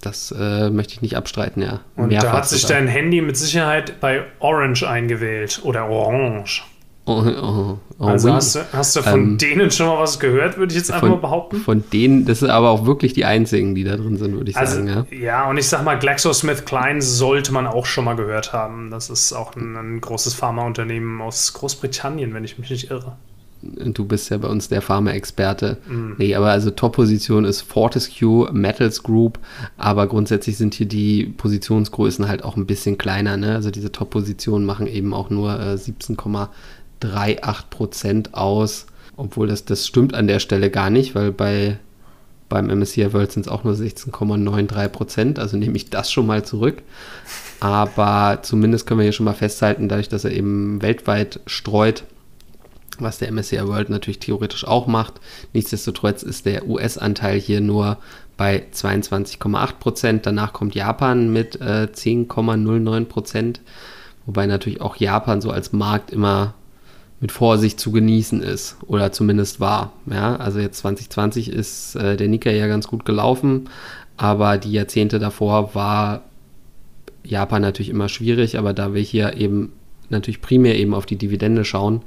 Das 0.00 0.32
äh, 0.38 0.70
möchte 0.70 0.94
ich 0.94 1.02
nicht 1.02 1.16
abstreiten, 1.16 1.60
ja. 1.60 1.80
Und 1.96 2.08
Mehrfach 2.08 2.30
da 2.30 2.36
hat 2.38 2.48
sich 2.48 2.62
sogar. 2.62 2.78
dein 2.78 2.86
Handy 2.86 3.20
mit 3.20 3.36
Sicherheit 3.36 4.00
bei 4.00 4.22
Orange 4.38 4.88
eingewählt 4.88 5.60
oder 5.64 5.88
Orange. 5.88 6.62
Oh, 7.08 7.24
oh, 7.24 7.78
oh, 7.98 8.04
also 8.04 8.34
hast 8.34 8.54
du, 8.54 8.60
hast 8.70 8.94
du 8.94 9.02
von 9.02 9.20
ähm, 9.20 9.38
denen 9.38 9.70
schon 9.70 9.86
mal 9.86 9.98
was 9.98 10.20
gehört, 10.20 10.58
würde 10.58 10.72
ich 10.72 10.78
jetzt 10.78 10.90
einfach 10.90 11.06
von, 11.06 11.12
mal 11.12 11.20
behaupten? 11.20 11.56
Von 11.56 11.82
denen, 11.90 12.26
das 12.26 12.40
sind 12.40 12.50
aber 12.50 12.68
auch 12.68 12.84
wirklich 12.84 13.14
die 13.14 13.24
einzigen, 13.24 13.74
die 13.74 13.82
da 13.82 13.96
drin 13.96 14.18
sind, 14.18 14.36
würde 14.36 14.50
ich 14.50 14.56
also, 14.58 14.84
sagen. 14.84 15.06
Ja. 15.10 15.18
ja, 15.18 15.48
und 15.48 15.56
ich 15.56 15.66
sag 15.66 15.84
mal, 15.84 15.98
GlaxoSmithKline 15.98 17.00
sollte 17.00 17.50
man 17.54 17.66
auch 17.66 17.86
schon 17.86 18.04
mal 18.04 18.14
gehört 18.14 18.52
haben. 18.52 18.90
Das 18.90 19.08
ist 19.08 19.32
auch 19.32 19.56
ein, 19.56 19.74
ein 19.76 20.00
großes 20.02 20.34
Pharmaunternehmen 20.34 21.22
aus 21.22 21.54
Großbritannien, 21.54 22.34
wenn 22.34 22.44
ich 22.44 22.58
mich 22.58 22.68
nicht 22.68 22.90
irre. 22.90 23.16
du 23.62 24.04
bist 24.04 24.28
ja 24.28 24.36
bei 24.36 24.48
uns 24.48 24.68
der 24.68 24.82
Pharma-Experte. 24.82 25.78
Mhm. 25.88 26.16
Nee, 26.18 26.34
aber 26.34 26.48
also 26.48 26.70
Top-Position 26.70 27.46
ist 27.46 27.62
Fortescue, 27.62 28.52
Metals 28.52 29.02
Group, 29.02 29.38
aber 29.78 30.08
grundsätzlich 30.08 30.58
sind 30.58 30.74
hier 30.74 30.86
die 30.86 31.24
Positionsgrößen 31.38 32.28
halt 32.28 32.44
auch 32.44 32.58
ein 32.58 32.66
bisschen 32.66 32.98
kleiner. 32.98 33.38
Ne? 33.38 33.54
Also 33.54 33.70
diese 33.70 33.92
Top-Positionen 33.92 34.66
machen 34.66 34.86
eben 34.86 35.14
auch 35.14 35.30
nur 35.30 35.58
äh, 35.58 35.72
17,38 35.72 36.48
Prozent 37.70 38.34
aus, 38.34 38.86
obwohl 39.16 39.48
das, 39.48 39.64
das 39.64 39.86
stimmt 39.86 40.14
an 40.14 40.26
der 40.26 40.38
Stelle 40.38 40.70
gar 40.70 40.90
nicht, 40.90 41.14
weil 41.14 41.32
bei 41.32 41.78
beim 42.48 42.66
MSCI 42.66 43.12
World 43.12 43.32
sind 43.32 43.46
es 43.46 43.52
auch 43.52 43.64
nur 43.64 43.74
16,93 43.74 44.88
Prozent, 44.88 45.38
also 45.38 45.56
nehme 45.56 45.76
ich 45.76 45.90
das 45.90 46.10
schon 46.10 46.26
mal 46.26 46.44
zurück. 46.44 46.82
Aber 47.60 48.38
zumindest 48.42 48.86
können 48.86 49.00
wir 49.00 49.04
hier 49.04 49.12
schon 49.12 49.24
mal 49.24 49.34
festhalten, 49.34 49.88
dadurch, 49.88 50.08
dass 50.08 50.24
er 50.24 50.32
eben 50.32 50.80
weltweit 50.80 51.40
streut, 51.46 52.04
was 52.98 53.18
der 53.18 53.30
MSCI 53.30 53.66
World 53.66 53.90
natürlich 53.90 54.18
theoretisch 54.18 54.66
auch 54.66 54.86
macht. 54.86 55.14
Nichtsdestotrotz 55.52 56.22
ist 56.22 56.46
der 56.46 56.66
US-Anteil 56.66 57.38
hier 57.38 57.60
nur 57.60 57.98
bei 58.36 58.64
22,8 58.72 59.74
Prozent. 59.74 60.26
Danach 60.26 60.52
kommt 60.52 60.74
Japan 60.74 61.32
mit 61.32 61.60
äh, 61.60 61.88
10,09 61.92 63.04
Prozent, 63.04 63.60
wobei 64.26 64.46
natürlich 64.46 64.80
auch 64.80 64.96
Japan 64.96 65.40
so 65.40 65.50
als 65.50 65.72
Markt 65.72 66.10
immer 66.10 66.54
mit 67.20 67.32
Vorsicht 67.32 67.80
zu 67.80 67.90
genießen 67.90 68.42
ist 68.42 68.76
oder 68.86 69.12
zumindest 69.12 69.60
war. 69.60 69.92
Ja, 70.06 70.36
also 70.36 70.60
jetzt 70.60 70.78
2020 70.78 71.50
ist 71.50 71.96
äh, 71.96 72.16
der 72.16 72.28
Nikkei 72.28 72.56
ja 72.56 72.66
ganz 72.66 72.86
gut 72.86 73.04
gelaufen, 73.04 73.68
aber 74.16 74.58
die 74.58 74.72
Jahrzehnte 74.72 75.18
davor 75.18 75.74
war 75.74 76.22
Japan 77.24 77.62
natürlich 77.62 77.90
immer 77.90 78.08
schwierig, 78.08 78.58
aber 78.58 78.72
da 78.72 78.94
wir 78.94 79.02
hier 79.02 79.36
eben 79.36 79.72
natürlich 80.10 80.40
primär 80.40 80.78
eben 80.78 80.94
auf 80.94 81.06
die 81.06 81.16
Dividende 81.16 81.64
schauen, 81.64 82.02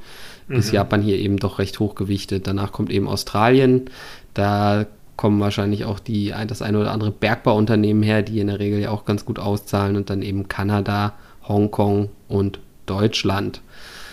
mhm. 0.48 0.56
ist 0.56 0.72
Japan 0.72 1.02
hier 1.02 1.20
eben 1.20 1.38
doch 1.38 1.60
recht 1.60 1.80
hochgewichtet. 1.80 2.48
Danach 2.48 2.72
kommt 2.72 2.90
eben 2.90 3.08
Australien, 3.08 3.90
da 4.34 4.86
kommen 5.18 5.40
wahrscheinlich 5.40 5.86
auch 5.86 6.00
die, 6.00 6.34
das 6.48 6.62
eine 6.62 6.80
oder 6.80 6.92
andere 6.92 7.12
Bergbauunternehmen 7.12 8.02
her, 8.02 8.24
die 8.24 8.40
in 8.40 8.48
der 8.48 8.60
Regel 8.60 8.80
ja 8.80 8.90
auch 8.90 9.06
ganz 9.06 9.26
gut 9.26 9.38
auszahlen 9.38 9.96
und 9.96 10.10
dann 10.10 10.24
eben 10.24 10.48
Kanada, 10.48 11.14
Hongkong 11.48 12.10
und 12.28 12.60
Deutschland. 12.88 13.62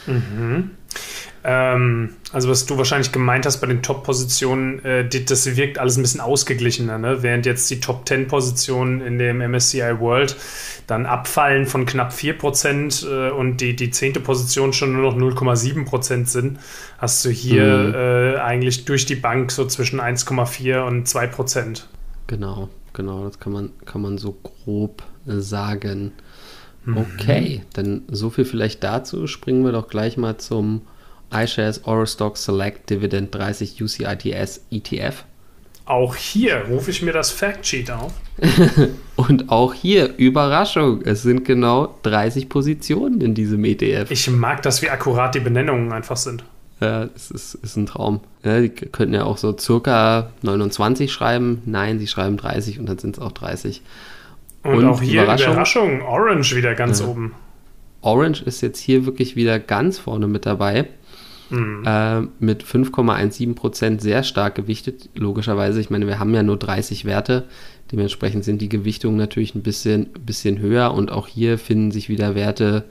Mhm. 0.06 0.72
Ähm, 1.44 2.16
also 2.32 2.48
was 2.48 2.66
du 2.66 2.76
wahrscheinlich 2.76 3.12
gemeint 3.12 3.46
hast 3.46 3.60
bei 3.60 3.66
den 3.66 3.82
Top-Positionen, 3.82 4.84
äh, 4.84 5.08
das 5.08 5.56
wirkt 5.56 5.78
alles 5.78 5.96
ein 5.96 6.02
bisschen 6.02 6.20
ausgeglichener, 6.20 6.98
ne? 6.98 7.22
während 7.22 7.46
jetzt 7.46 7.70
die 7.70 7.80
Top-10-Positionen 7.80 9.00
in 9.00 9.18
dem 9.18 9.38
MSCI 9.38 10.00
World 10.00 10.36
dann 10.86 11.06
abfallen 11.06 11.66
von 11.66 11.86
knapp 11.86 12.12
4% 12.12 13.06
äh, 13.06 13.30
und 13.30 13.60
die, 13.60 13.76
die 13.76 13.90
zehnte 13.90 14.20
Position 14.20 14.72
schon 14.72 14.92
nur 14.92 15.12
noch 15.12 15.16
0,7% 15.16 16.26
sind, 16.26 16.58
hast 16.98 17.24
du 17.24 17.30
hier 17.30 17.64
mhm. 17.64 17.94
äh, 17.94 18.40
eigentlich 18.40 18.84
durch 18.84 19.06
die 19.06 19.14
Bank 19.14 19.52
so 19.52 19.64
zwischen 19.66 20.00
1,4 20.00 20.82
und 20.86 21.06
2%. 21.06 21.82
Genau, 22.26 22.68
genau, 22.92 23.24
das 23.24 23.38
kann 23.38 23.52
man, 23.52 23.70
kann 23.86 24.02
man 24.02 24.18
so 24.18 24.32
grob 24.42 25.02
sagen. 25.24 26.12
Mhm. 26.88 26.96
Okay, 26.96 27.62
dann 27.74 28.02
so 28.08 28.30
viel 28.30 28.44
vielleicht 28.44 28.82
dazu. 28.82 29.26
Springen 29.26 29.64
wir 29.64 29.72
doch 29.72 29.88
gleich 29.88 30.16
mal 30.16 30.38
zum 30.38 30.82
iShares 31.32 31.84
Eurostock 31.84 32.38
Select 32.38 32.88
Dividend 32.88 33.34
30 33.34 33.82
UCITS 33.82 34.62
ETF. 34.70 35.24
Auch 35.84 36.16
hier 36.16 36.64
rufe 36.68 36.90
ich 36.90 37.02
mir 37.02 37.12
das 37.12 37.30
Factsheet 37.30 37.90
auf. 37.90 38.12
Und 39.16 39.50
auch 39.50 39.74
hier, 39.74 40.16
Überraschung, 40.16 41.02
es 41.02 41.22
sind 41.22 41.44
genau 41.44 41.98
30 42.02 42.48
Positionen 42.48 43.20
in 43.20 43.34
diesem 43.34 43.64
ETF. 43.64 44.10
Ich 44.10 44.30
mag 44.30 44.62
das, 44.62 44.82
wie 44.82 44.90
akkurat 44.90 45.34
die 45.34 45.40
Benennungen 45.40 45.92
einfach 45.92 46.16
sind. 46.16 46.44
Ja, 46.80 47.08
es 47.16 47.30
ist, 47.30 47.54
ist 47.54 47.76
ein 47.76 47.86
Traum. 47.86 48.20
Ja, 48.44 48.60
die 48.60 48.68
könnten 48.68 49.14
ja 49.14 49.24
auch 49.24 49.38
so 49.38 49.56
circa 49.58 50.30
29 50.42 51.10
schreiben. 51.10 51.62
Nein, 51.66 51.98
sie 51.98 52.06
schreiben 52.06 52.36
30 52.36 52.78
und 52.78 52.86
dann 52.86 52.98
sind 52.98 53.16
es 53.16 53.22
auch 53.22 53.32
30. 53.32 53.82
Und, 54.62 54.76
und 54.76 54.86
auch 54.86 55.00
hier 55.00 55.22
Überraschung, 55.22 55.52
Überraschung, 55.52 56.02
Orange 56.02 56.56
wieder 56.56 56.74
ganz 56.74 57.00
ja. 57.00 57.06
oben. 57.06 57.34
Orange 58.00 58.42
ist 58.42 58.60
jetzt 58.60 58.80
hier 58.80 59.06
wirklich 59.06 59.36
wieder 59.36 59.58
ganz 59.58 59.98
vorne 59.98 60.26
mit 60.26 60.46
dabei. 60.46 60.86
Mhm. 61.50 61.82
Äh, 61.86 62.20
mit 62.40 62.62
5,17 62.62 63.54
Prozent 63.54 64.02
sehr 64.02 64.22
stark 64.22 64.54
gewichtet, 64.54 65.08
logischerweise. 65.14 65.80
Ich 65.80 65.90
meine, 65.90 66.06
wir 66.06 66.18
haben 66.18 66.34
ja 66.34 66.42
nur 66.42 66.58
30 66.58 67.04
Werte. 67.04 67.44
Dementsprechend 67.90 68.44
sind 68.44 68.60
die 68.60 68.68
Gewichtungen 68.68 69.16
natürlich 69.16 69.54
ein 69.54 69.62
bisschen, 69.62 70.08
bisschen 70.26 70.58
höher 70.58 70.92
und 70.92 71.10
auch 71.10 71.26
hier 71.26 71.58
finden 71.58 71.90
sich 71.90 72.08
wieder 72.10 72.34
Werte, 72.34 72.84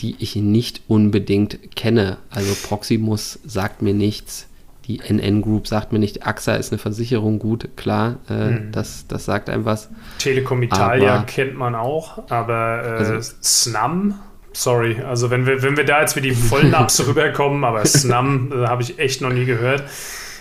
die 0.00 0.16
ich 0.18 0.34
nicht 0.36 0.82
unbedingt 0.88 1.76
kenne. 1.76 2.18
Also 2.30 2.54
Proximus 2.66 3.38
sagt 3.44 3.82
mir 3.82 3.94
nichts. 3.94 4.48
Die 4.88 5.00
NN 5.00 5.42
Group 5.42 5.68
sagt 5.68 5.92
mir 5.92 5.98
nicht, 5.98 6.26
AXA 6.26 6.56
ist 6.56 6.72
eine 6.72 6.78
Versicherung, 6.78 7.38
gut, 7.38 7.76
klar, 7.76 8.16
äh, 8.28 8.50
mhm. 8.50 8.72
das, 8.72 9.06
das 9.06 9.26
sagt 9.26 9.50
einem 9.50 9.66
was. 9.66 9.90
Telekom 10.18 10.62
Italia 10.62 11.16
aber, 11.16 11.26
kennt 11.26 11.56
man 11.56 11.74
auch, 11.74 12.30
aber 12.30 12.82
äh, 12.84 13.04
also, 13.04 13.32
Snam 13.42 14.14
Sorry, 14.52 14.96
also 15.06 15.30
wenn 15.30 15.46
wir, 15.46 15.62
wenn 15.62 15.76
wir 15.76 15.84
da 15.84 16.00
jetzt 16.00 16.16
wie 16.16 16.20
die 16.20 16.32
Vollnaps 16.32 17.06
rüberkommen, 17.06 17.62
aber 17.62 17.84
Snam 17.84 18.50
äh, 18.52 18.66
habe 18.66 18.82
ich 18.82 18.98
echt 18.98 19.20
noch 19.20 19.32
nie 19.32 19.44
gehört. 19.44 19.82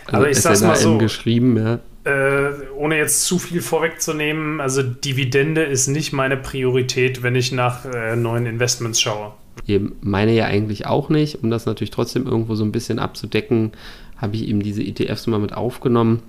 Also 0.05 0.17
aber 0.17 0.29
ich 0.29 0.39
sag's 0.39 0.61
mal 0.61 0.75
so. 0.75 0.97
geschrieben, 0.97 1.57
ja. 1.57 1.79
Äh, 2.05 2.53
ohne 2.75 2.97
jetzt 2.97 3.25
zu 3.25 3.37
viel 3.37 3.61
vorwegzunehmen, 3.61 4.61
also 4.61 4.81
Dividende 4.81 5.63
ist 5.63 5.87
nicht 5.87 6.13
meine 6.13 6.37
Priorität, 6.37 7.21
wenn 7.21 7.35
ich 7.35 7.51
nach 7.51 7.85
äh, 7.85 8.15
neuen 8.15 8.45
Investments 8.45 9.01
schaue. 9.01 9.33
Eben, 9.67 9.97
meine 10.01 10.31
ja 10.31 10.45
eigentlich 10.45 10.85
auch 10.85 11.09
nicht. 11.09 11.43
Um 11.43 11.49
das 11.49 11.65
natürlich 11.65 11.91
trotzdem 11.91 12.25
irgendwo 12.25 12.55
so 12.55 12.63
ein 12.63 12.71
bisschen 12.71 12.99
abzudecken, 12.99 13.73
habe 14.17 14.35
ich 14.35 14.47
eben 14.47 14.61
diese 14.61 14.83
ETFs 14.83 15.27
mal 15.27 15.39
mit 15.39 15.53
aufgenommen 15.53 16.21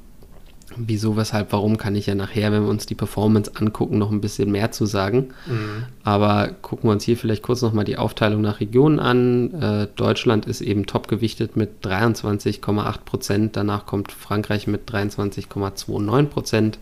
wieso, 0.76 1.16
weshalb, 1.16 1.52
warum, 1.52 1.76
kann 1.76 1.94
ich 1.94 2.06
ja 2.06 2.14
nachher, 2.14 2.52
wenn 2.52 2.62
wir 2.62 2.70
uns 2.70 2.86
die 2.86 2.94
Performance 2.94 3.52
angucken, 3.54 3.98
noch 3.98 4.10
ein 4.10 4.20
bisschen 4.20 4.50
mehr 4.50 4.70
zu 4.70 4.86
sagen. 4.86 5.28
Mhm. 5.46 5.84
Aber 6.04 6.48
gucken 6.62 6.88
wir 6.88 6.92
uns 6.92 7.04
hier 7.04 7.16
vielleicht 7.16 7.42
kurz 7.42 7.62
nochmal 7.62 7.84
die 7.84 7.96
Aufteilung 7.96 8.40
nach 8.40 8.60
Regionen 8.60 9.00
an. 9.00 9.54
Äh, 9.60 9.88
Deutschland 9.96 10.46
ist 10.46 10.60
eben 10.60 10.86
top 10.86 11.08
gewichtet 11.08 11.56
mit 11.56 11.84
23,8 11.84 12.98
Prozent. 13.04 13.56
Danach 13.56 13.86
kommt 13.86 14.12
Frankreich 14.12 14.66
mit 14.66 14.90
23,29 14.90 16.26
Prozent. 16.26 16.78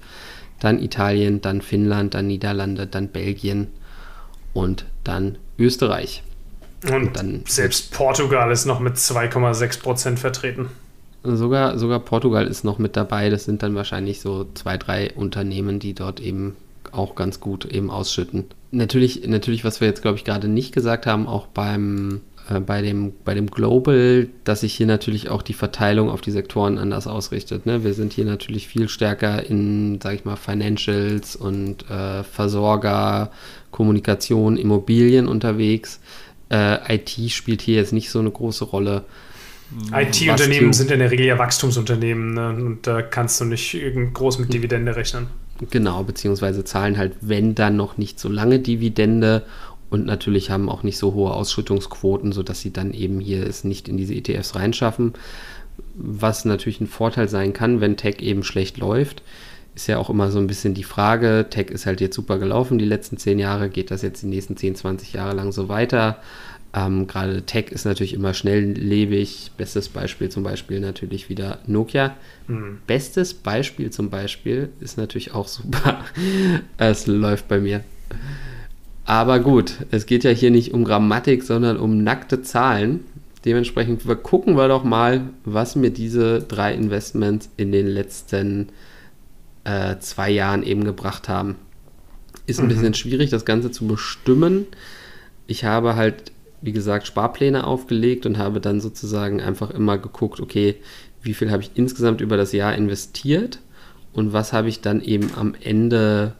Dann 0.60 0.82
Italien, 0.82 1.40
dann 1.40 1.60
Finnland, 1.62 2.14
dann 2.14 2.26
Niederlande, 2.26 2.86
dann 2.86 3.08
Belgien 3.08 3.68
und 4.52 4.86
dann 5.04 5.38
Österreich. 5.58 6.22
Und, 6.84 6.92
und 6.92 7.16
dann 7.16 7.42
selbst 7.46 7.92
Portugal 7.92 8.50
ist 8.50 8.66
noch 8.66 8.80
mit 8.80 8.96
2,6 8.96 9.80
Prozent 9.80 10.18
vertreten. 10.18 10.68
Sogar, 11.26 11.78
sogar 11.78 12.00
Portugal 12.00 12.46
ist 12.46 12.64
noch 12.64 12.78
mit 12.78 12.96
dabei. 12.96 13.30
Das 13.30 13.44
sind 13.44 13.62
dann 13.62 13.74
wahrscheinlich 13.74 14.20
so 14.20 14.46
zwei, 14.54 14.76
drei 14.76 15.12
Unternehmen, 15.14 15.78
die 15.78 15.94
dort 15.94 16.20
eben 16.20 16.56
auch 16.92 17.14
ganz 17.14 17.40
gut 17.40 17.64
eben 17.64 17.90
ausschütten. 17.90 18.44
Natürlich, 18.70 19.26
natürlich, 19.26 19.64
was 19.64 19.80
wir 19.80 19.88
jetzt, 19.88 20.02
glaube 20.02 20.18
ich, 20.18 20.24
gerade 20.24 20.48
nicht 20.48 20.72
gesagt 20.72 21.06
haben, 21.06 21.26
auch 21.26 21.46
beim, 21.46 22.20
äh, 22.48 22.60
bei, 22.60 22.82
dem, 22.82 23.12
bei 23.24 23.34
dem 23.34 23.50
Global, 23.50 24.28
dass 24.44 24.60
sich 24.60 24.74
hier 24.74 24.86
natürlich 24.86 25.30
auch 25.30 25.42
die 25.42 25.54
Verteilung 25.54 26.10
auf 26.10 26.20
die 26.20 26.30
Sektoren 26.30 26.78
anders 26.78 27.06
ausrichtet. 27.06 27.66
Ne? 27.66 27.84
Wir 27.84 27.94
sind 27.94 28.12
hier 28.12 28.24
natürlich 28.24 28.68
viel 28.68 28.88
stärker 28.88 29.44
in, 29.44 30.00
sage 30.00 30.16
ich 30.16 30.24
mal, 30.24 30.36
Financials 30.36 31.36
und 31.36 31.88
äh, 31.90 32.22
Versorger, 32.24 33.30
Kommunikation, 33.70 34.56
Immobilien 34.56 35.28
unterwegs. 35.28 36.00
Äh, 36.50 36.94
IT 36.94 37.30
spielt 37.30 37.62
hier 37.62 37.76
jetzt 37.76 37.92
nicht 37.92 38.10
so 38.10 38.18
eine 38.18 38.30
große 38.30 38.64
Rolle. 38.64 39.04
IT-Unternehmen 39.92 40.72
sind 40.72 40.90
in 40.90 41.00
der 41.00 41.10
Regel 41.10 41.26
ja 41.26 41.38
Wachstumsunternehmen 41.38 42.34
ne? 42.34 42.48
und 42.50 42.86
da 42.86 43.02
kannst 43.02 43.40
du 43.40 43.44
nicht 43.44 43.76
groß 44.12 44.38
mit 44.38 44.52
Dividende 44.52 44.94
rechnen. 44.94 45.28
Genau, 45.70 46.02
beziehungsweise 46.04 46.64
zahlen 46.64 46.98
halt, 46.98 47.14
wenn 47.20 47.54
dann 47.54 47.76
noch 47.76 47.96
nicht 47.96 48.20
so 48.20 48.28
lange 48.28 48.58
Dividende 48.58 49.44
und 49.88 50.06
natürlich 50.06 50.50
haben 50.50 50.68
auch 50.68 50.82
nicht 50.82 50.98
so 50.98 51.14
hohe 51.14 51.32
Ausschüttungsquoten, 51.32 52.32
sodass 52.32 52.60
sie 52.60 52.72
dann 52.72 52.92
eben 52.92 53.20
hier 53.20 53.46
es 53.46 53.64
nicht 53.64 53.88
in 53.88 53.96
diese 53.96 54.14
ETFs 54.14 54.54
reinschaffen. 54.54 55.14
Was 55.94 56.44
natürlich 56.44 56.80
ein 56.80 56.86
Vorteil 56.86 57.28
sein 57.28 57.52
kann, 57.52 57.80
wenn 57.80 57.96
Tech 57.96 58.20
eben 58.20 58.42
schlecht 58.42 58.78
läuft, 58.78 59.22
ist 59.74 59.86
ja 59.86 59.98
auch 59.98 60.10
immer 60.10 60.30
so 60.30 60.38
ein 60.38 60.46
bisschen 60.46 60.74
die 60.74 60.84
Frage. 60.84 61.46
Tech 61.50 61.68
ist 61.68 61.86
halt 61.86 62.00
jetzt 62.00 62.16
super 62.16 62.38
gelaufen 62.38 62.78
die 62.78 62.84
letzten 62.84 63.18
zehn 63.18 63.38
Jahre. 63.38 63.68
Geht 63.68 63.90
das 63.90 64.02
jetzt 64.02 64.22
die 64.22 64.26
nächsten 64.26 64.56
10, 64.56 64.74
20 64.74 65.12
Jahre 65.12 65.34
lang 65.34 65.52
so 65.52 65.68
weiter? 65.68 66.18
Ähm, 66.76 67.06
Gerade 67.06 67.42
Tech 67.42 67.70
ist 67.70 67.86
natürlich 67.86 68.12
immer 68.12 68.34
schnelllebig. 68.34 69.52
Bestes 69.56 69.88
Beispiel 69.88 70.28
zum 70.28 70.42
Beispiel 70.42 70.78
natürlich 70.78 71.30
wieder 71.30 71.58
Nokia. 71.66 72.14
Mhm. 72.48 72.80
Bestes 72.86 73.32
Beispiel 73.32 73.90
zum 73.90 74.10
Beispiel 74.10 74.68
ist 74.80 74.98
natürlich 74.98 75.32
auch 75.32 75.48
super. 75.48 76.04
es 76.76 77.06
läuft 77.06 77.48
bei 77.48 77.60
mir. 77.60 77.82
Aber 79.06 79.40
gut, 79.40 79.86
es 79.90 80.04
geht 80.04 80.22
ja 80.22 80.30
hier 80.30 80.50
nicht 80.50 80.74
um 80.74 80.84
Grammatik, 80.84 81.44
sondern 81.44 81.78
um 81.78 82.04
nackte 82.04 82.42
Zahlen. 82.42 83.04
Dementsprechend 83.46 84.02
gucken 84.22 84.56
wir 84.56 84.68
doch 84.68 84.84
mal, 84.84 85.22
was 85.44 85.76
mir 85.76 85.90
diese 85.90 86.42
drei 86.42 86.74
Investments 86.74 87.48
in 87.56 87.72
den 87.72 87.86
letzten 87.86 88.68
äh, 89.64 89.96
zwei 90.00 90.30
Jahren 90.30 90.62
eben 90.62 90.84
gebracht 90.84 91.28
haben. 91.28 91.54
Ist 92.46 92.58
ein 92.58 92.66
mhm. 92.66 92.70
bisschen 92.70 92.94
schwierig, 92.94 93.30
das 93.30 93.46
Ganze 93.46 93.70
zu 93.70 93.86
bestimmen. 93.86 94.66
Ich 95.46 95.64
habe 95.64 95.96
halt 95.96 96.32
wie 96.66 96.72
gesagt, 96.72 97.06
Sparpläne 97.06 97.64
aufgelegt 97.64 98.26
und 98.26 98.38
habe 98.38 98.60
dann 98.60 98.80
sozusagen 98.80 99.40
einfach 99.40 99.70
immer 99.70 99.98
geguckt, 99.98 100.40
okay, 100.40 100.74
wie 101.22 101.32
viel 101.32 101.52
habe 101.52 101.62
ich 101.62 101.70
insgesamt 101.74 102.20
über 102.20 102.36
das 102.36 102.50
Jahr 102.52 102.74
investiert 102.74 103.60
und 104.12 104.32
was 104.32 104.52
habe 104.52 104.68
ich 104.68 104.80
dann 104.80 105.00
eben 105.00 105.30
am 105.36 105.54
Ende 105.62 106.34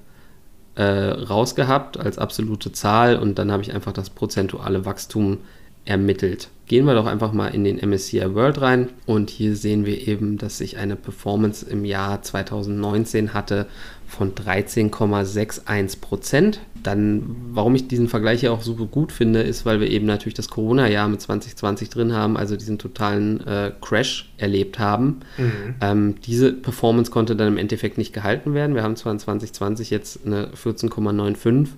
äh, 0.75 0.83
rausgehabt 0.83 1.97
als 1.97 2.19
absolute 2.19 2.73
Zahl 2.73 3.17
und 3.17 3.39
dann 3.39 3.53
habe 3.53 3.63
ich 3.63 3.73
einfach 3.73 3.93
das 3.93 4.11
prozentuale 4.11 4.85
Wachstum 4.85 5.39
ermittelt. 5.87 6.49
Gehen 6.67 6.85
wir 6.85 6.95
doch 6.95 7.07
einfach 7.07 7.33
mal 7.33 7.49
in 7.49 7.63
den 7.63 7.79
MSCI 7.79 8.35
World 8.35 8.61
rein 8.61 8.89
und 9.07 9.31
hier 9.31 9.55
sehen 9.55 9.87
wir 9.87 10.09
eben, 10.09 10.37
dass 10.37 10.61
ich 10.61 10.79
eine 10.79 10.97
Performance 10.97 11.65
im 11.65 11.85
Jahr 11.85 12.23
2019 12.23 13.33
hatte 13.33 13.67
von 14.09 14.35
13,61 14.35 16.01
Prozent. 16.01 16.61
Dann, 16.83 17.37
warum 17.51 17.75
ich 17.75 17.87
diesen 17.87 18.09
Vergleich 18.09 18.43
ja 18.43 18.51
auch 18.51 18.63
super 18.63 18.87
gut 18.87 19.13
finde, 19.13 19.43
ist, 19.43 19.65
weil 19.65 19.81
wir 19.81 19.89
eben 19.89 20.07
natürlich 20.07 20.35
das 20.35 20.49
Corona-Jahr 20.49 21.09
mit 21.09 21.21
2020 21.21 21.89
drin 21.89 22.13
haben, 22.13 22.37
also 22.37 22.57
diesen 22.57 22.79
totalen 22.79 23.45
äh, 23.47 23.73
Crash 23.81 24.33
erlebt 24.37 24.79
haben. 24.79 25.21
Mhm. 25.39 25.75
Ähm, 25.81 26.15
diese 26.25 26.53
Performance 26.53 27.11
konnte 27.11 27.37
dann 27.37 27.49
im 27.49 27.59
Endeffekt 27.59 27.99
nicht 27.99 28.13
gehalten 28.13 28.55
werden. 28.55 28.75
Wir 28.75 28.83
haben 28.83 28.97
zwar 28.97 29.13
in 29.13 29.19
2020 29.19 29.91
jetzt 29.91 30.27
eine 30.27 30.49
14,95, 30.49 31.69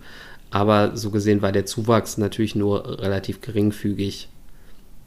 aber 0.50 0.96
so 0.96 1.10
gesehen 1.10 1.42
war 1.42 1.52
der 1.52 1.66
Zuwachs 1.66 2.18
natürlich 2.18 2.54
nur 2.54 3.00
relativ 3.00 3.40
geringfügig 3.40 4.28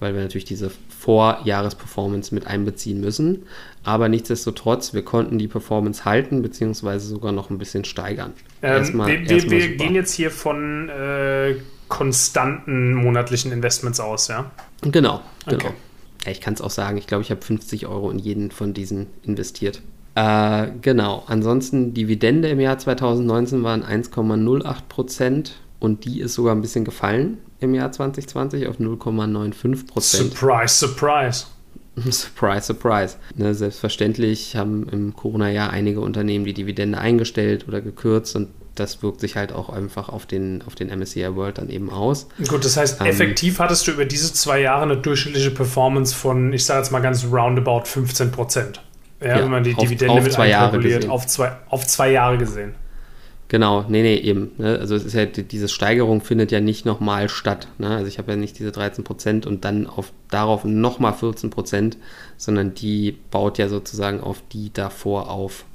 weil 0.01 0.15
wir 0.15 0.21
natürlich 0.21 0.45
diese 0.45 0.71
Vorjahresperformance 0.99 2.33
mit 2.33 2.47
einbeziehen 2.47 2.99
müssen. 2.99 3.43
Aber 3.83 4.09
nichtsdestotrotz, 4.09 4.95
wir 4.95 5.05
konnten 5.05 5.37
die 5.37 5.47
Performance 5.47 6.05
halten, 6.05 6.41
beziehungsweise 6.41 7.07
sogar 7.07 7.31
noch 7.31 7.51
ein 7.51 7.59
bisschen 7.59 7.85
steigern. 7.85 8.33
Ähm, 8.63 8.77
erstmal, 8.77 9.07
wir, 9.07 9.29
wir, 9.29 9.51
wir 9.51 9.75
gehen 9.77 9.93
jetzt 9.93 10.13
hier 10.13 10.31
von 10.31 10.89
äh, 10.89 11.55
konstanten 11.87 12.95
monatlichen 12.95 13.51
Investments 13.51 13.99
aus, 13.99 14.27
ja? 14.27 14.49
Genau, 14.81 15.21
genau. 15.45 15.55
Okay. 15.55 15.73
Ja, 16.25 16.31
ich 16.31 16.41
kann 16.41 16.55
es 16.55 16.61
auch 16.61 16.71
sagen, 16.71 16.97
ich 16.97 17.05
glaube, 17.05 17.21
ich 17.21 17.29
habe 17.29 17.41
50 17.41 17.85
Euro 17.85 18.09
in 18.09 18.17
jeden 18.17 18.49
von 18.49 18.73
diesen 18.73 19.05
investiert. 19.21 19.83
Äh, 20.15 20.67
genau, 20.81 21.23
ansonsten 21.27 21.93
Dividende 21.93 22.49
im 22.49 22.59
Jahr 22.59 22.77
2019 22.77 23.63
waren 23.63 23.83
1,08 23.83 24.75
Prozent 24.89 25.53
und 25.79 26.05
die 26.05 26.19
ist 26.19 26.33
sogar 26.33 26.53
ein 26.53 26.61
bisschen 26.61 26.85
gefallen 26.85 27.37
im 27.59 27.73
Jahr 27.73 27.91
2020 27.91 28.67
auf 28.67 28.79
0,95 28.79 29.87
Prozent. 29.87 30.33
Surprise, 30.33 30.75
surprise. 30.75 31.45
Surprise, 32.09 32.67
surprise. 32.67 33.17
Ne, 33.35 33.53
selbstverständlich 33.53 34.55
haben 34.55 34.87
im 34.89 35.13
Corona-Jahr 35.13 35.71
einige 35.71 35.99
Unternehmen 35.99 36.45
die 36.45 36.53
Dividende 36.53 36.97
eingestellt 36.97 37.67
oder 37.67 37.81
gekürzt 37.81 38.35
und 38.35 38.47
das 38.75 39.03
wirkt 39.03 39.19
sich 39.19 39.35
halt 39.35 39.51
auch 39.51 39.69
einfach 39.69 40.07
auf 40.07 40.25
den, 40.25 40.63
auf 40.65 40.75
den 40.75 40.87
MSCI 40.87 41.35
World 41.35 41.57
dann 41.57 41.69
eben 41.69 41.89
aus. 41.89 42.27
Gut, 42.47 42.63
das 42.63 42.77
heißt, 42.77 43.01
ähm, 43.01 43.07
effektiv 43.07 43.59
hattest 43.59 43.85
du 43.87 43.91
über 43.91 44.05
diese 44.05 44.31
zwei 44.33 44.61
Jahre 44.61 44.83
eine 44.83 44.97
durchschnittliche 44.97 45.51
Performance 45.51 46.15
von, 46.15 46.53
ich 46.53 46.65
sage 46.65 46.79
jetzt 46.79 46.91
mal 46.91 47.01
ganz 47.01 47.25
roundabout 47.25 47.83
15 47.85 48.31
Prozent. 48.31 48.81
Ja, 49.21 49.37
ja, 49.37 49.43
wenn 49.43 49.51
man 49.51 49.63
die 49.63 49.75
auf, 49.75 49.83
Dividende 49.83 50.13
auf 50.13 50.23
mit 50.23 50.33
zwei 50.33 50.49
Jahre 50.49 50.79
gesehen. 50.79 51.09
Auf 51.09 51.27
zwei, 51.27 51.51
auf 51.69 51.85
zwei 51.85 52.11
Jahre 52.11 52.37
gesehen. 52.37 52.73
Genau, 53.51 53.83
nee, 53.89 54.01
nee, 54.01 54.15
eben. 54.15 54.51
Ne? 54.57 54.79
Also 54.79 54.95
es 54.95 55.03
ist 55.03 55.13
ja, 55.13 55.25
diese 55.25 55.67
Steigerung 55.67 56.21
findet 56.21 56.53
ja 56.53 56.61
nicht 56.61 56.85
nochmal 56.85 57.27
statt. 57.27 57.67
Ne? 57.79 57.89
Also 57.89 58.07
ich 58.07 58.17
habe 58.17 58.31
ja 58.31 58.37
nicht 58.37 58.57
diese 58.57 58.71
13 58.71 59.03
Prozent 59.03 59.45
und 59.45 59.65
dann 59.65 59.87
auf, 59.87 60.13
darauf 60.29 60.63
nochmal 60.63 61.13
14 61.13 61.49
Prozent, 61.49 61.97
sondern 62.37 62.73
die 62.73 63.17
baut 63.29 63.57
ja 63.57 63.67
sozusagen 63.67 64.21
auf 64.21 64.41
die 64.53 64.71
davor 64.71 65.29
auf. 65.29 65.65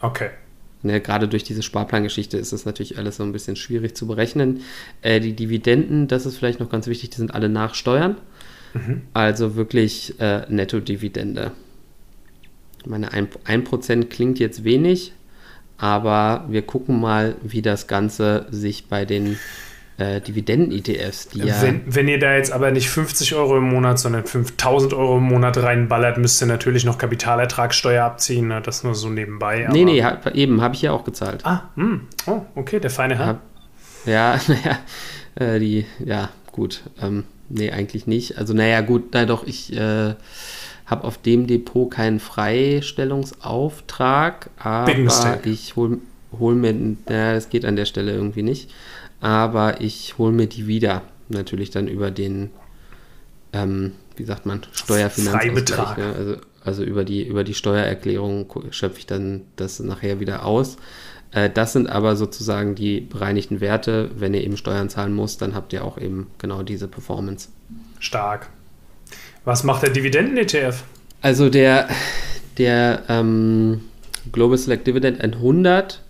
Okay. 0.00 0.30
Ne, 0.82 1.00
gerade 1.00 1.28
durch 1.28 1.44
diese 1.44 1.62
Sparplangeschichte 1.62 2.36
ist 2.36 2.52
das 2.52 2.64
natürlich 2.64 2.98
alles 2.98 3.18
so 3.18 3.22
ein 3.22 3.30
bisschen 3.30 3.54
schwierig 3.54 3.96
zu 3.96 4.08
berechnen. 4.08 4.62
Äh, 5.00 5.20
die 5.20 5.34
Dividenden, 5.34 6.08
das 6.08 6.26
ist 6.26 6.38
vielleicht 6.38 6.58
noch 6.58 6.70
ganz 6.70 6.88
wichtig, 6.88 7.10
die 7.10 7.18
sind 7.18 7.34
alle 7.34 7.48
nach 7.48 7.76
Steuern. 7.76 8.16
Mhm. 8.74 9.02
Also 9.12 9.54
wirklich 9.54 10.18
äh, 10.18 10.44
Netto-Dividende. 10.48 11.52
Meine 12.86 13.12
1%, 13.12 13.28
1 13.44 14.08
klingt 14.10 14.38
jetzt 14.38 14.64
wenig, 14.64 15.12
aber 15.78 16.44
wir 16.48 16.62
gucken 16.62 17.00
mal, 17.00 17.36
wie 17.42 17.62
das 17.62 17.86
Ganze 17.86 18.46
sich 18.50 18.86
bei 18.86 19.04
den 19.04 19.38
äh, 19.98 20.20
Dividenden-ETFs, 20.20 21.28
die 21.28 21.40
ja. 21.40 21.60
Wenn, 21.60 21.82
wenn, 21.86 22.08
ihr 22.08 22.18
da 22.18 22.34
jetzt 22.34 22.52
aber 22.52 22.70
nicht 22.70 22.88
50 22.88 23.34
Euro 23.34 23.58
im 23.58 23.68
Monat, 23.68 23.98
sondern 23.98 24.24
5000 24.24 24.94
Euro 24.94 25.18
im 25.18 25.24
Monat 25.24 25.58
reinballert, 25.58 26.18
müsst 26.18 26.42
ihr 26.42 26.46
natürlich 26.46 26.84
noch 26.84 26.98
Kapitalertragssteuer 26.98 28.04
abziehen. 28.04 28.48
Ne? 28.48 28.60
Das 28.62 28.84
nur 28.84 28.94
so 28.94 29.08
nebenbei. 29.08 29.68
nee, 29.70 29.84
nee, 29.84 30.02
hab, 30.02 30.34
eben, 30.34 30.60
habe 30.60 30.74
ich 30.74 30.82
ja 30.82 30.92
auch 30.92 31.04
gezahlt. 31.04 31.44
Ah, 31.44 31.70
mh. 31.76 31.84
Hm. 31.84 32.00
oh, 32.26 32.40
okay, 32.54 32.80
der 32.80 32.90
feine 32.90 33.18
Herr. 33.18 33.40
Ja, 34.06 34.40
naja, 34.48 34.78
äh, 35.34 35.58
die, 35.60 35.86
ja, 36.04 36.30
gut. 36.50 36.82
Ähm, 37.00 37.24
nee, 37.48 37.70
eigentlich 37.70 38.06
nicht. 38.06 38.38
Also, 38.38 38.54
naja, 38.54 38.80
gut, 38.80 39.10
na 39.12 39.26
doch, 39.26 39.46
ich. 39.46 39.76
Äh, 39.76 40.14
habe 40.86 41.04
auf 41.04 41.18
dem 41.18 41.46
Depot 41.46 41.90
keinen 41.90 42.20
Freistellungsauftrag, 42.20 44.48
aber 44.58 45.44
ich 45.44 45.76
hole 45.76 45.98
hol 46.38 46.54
mir, 46.54 46.72
naja, 46.72 47.34
das 47.34 47.50
geht 47.50 47.64
an 47.64 47.76
der 47.76 47.84
Stelle 47.84 48.12
irgendwie 48.12 48.42
nicht, 48.42 48.70
aber 49.20 49.80
ich 49.80 50.18
hole 50.18 50.32
mir 50.32 50.46
die 50.46 50.66
wieder, 50.66 51.02
natürlich 51.28 51.70
dann 51.70 51.88
über 51.88 52.10
den, 52.10 52.50
ähm, 53.52 53.92
wie 54.16 54.24
sagt 54.24 54.46
man, 54.46 54.62
Steuerfinanzausgleich. 54.72 55.96
Ne? 55.98 56.14
Also, 56.16 56.36
also 56.64 56.84
über 56.84 57.04
die, 57.04 57.26
über 57.26 57.44
die 57.44 57.54
Steuererklärung 57.54 58.46
schöpfe 58.70 58.98
ich 58.98 59.06
dann 59.06 59.42
das 59.56 59.80
nachher 59.80 60.20
wieder 60.20 60.46
aus. 60.46 60.76
Äh, 61.32 61.50
das 61.50 61.72
sind 61.72 61.88
aber 61.88 62.16
sozusagen 62.16 62.74
die 62.74 63.00
bereinigten 63.00 63.60
Werte. 63.60 64.10
Wenn 64.16 64.34
ihr 64.34 64.42
eben 64.42 64.56
Steuern 64.56 64.88
zahlen 64.88 65.14
muss, 65.14 65.38
dann 65.38 65.54
habt 65.54 65.72
ihr 65.72 65.84
auch 65.84 65.98
eben 65.98 66.28
genau 66.38 66.62
diese 66.62 66.88
Performance. 66.88 67.48
Stark. 67.98 68.48
Was 69.44 69.64
macht 69.64 69.82
der 69.82 69.90
Dividenden-ETF? 69.90 70.84
Also 71.20 71.48
der, 71.48 71.88
der 72.58 73.02
ähm, 73.08 73.82
Global 74.30 74.56
Select 74.56 74.86
Dividend 74.86 75.20
100 75.20 76.02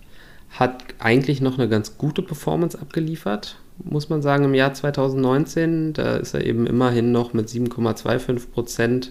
hat 0.51 0.83
eigentlich 0.99 1.41
noch 1.41 1.57
eine 1.57 1.67
ganz 1.67 1.97
gute 1.97 2.21
Performance 2.21 2.79
abgeliefert, 2.79 3.57
muss 3.83 4.09
man 4.09 4.21
sagen, 4.21 4.43
im 4.43 4.53
Jahr 4.53 4.73
2019. 4.73 5.93
Da 5.93 6.17
ist 6.17 6.35
er 6.35 6.45
eben 6.45 6.67
immerhin 6.67 7.11
noch 7.11 7.33
mit 7.33 7.49
7,25% 7.49 9.09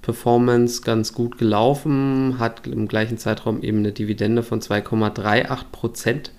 Performance 0.00 0.80
ganz 0.82 1.12
gut 1.12 1.36
gelaufen, 1.36 2.36
hat 2.38 2.66
im 2.66 2.88
gleichen 2.88 3.18
Zeitraum 3.18 3.62
eben 3.62 3.78
eine 3.78 3.92
Dividende 3.92 4.42
von 4.42 4.60
2,38% 4.60 6.30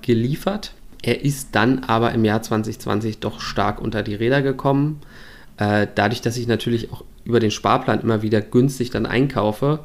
geliefert. 0.00 0.72
Er 1.02 1.24
ist 1.24 1.48
dann 1.52 1.80
aber 1.80 2.12
im 2.12 2.24
Jahr 2.24 2.42
2020 2.42 3.18
doch 3.18 3.40
stark 3.40 3.80
unter 3.80 4.02
die 4.02 4.14
Räder 4.14 4.42
gekommen. 4.42 5.00
Äh, 5.58 5.86
dadurch, 5.94 6.20
dass 6.20 6.36
ich 6.36 6.46
natürlich 6.46 6.92
auch 6.92 7.04
über 7.24 7.40
den 7.40 7.50
Sparplan 7.50 8.00
immer 8.00 8.22
wieder 8.22 8.40
günstig 8.40 8.90
dann 8.90 9.06
einkaufe, 9.06 9.80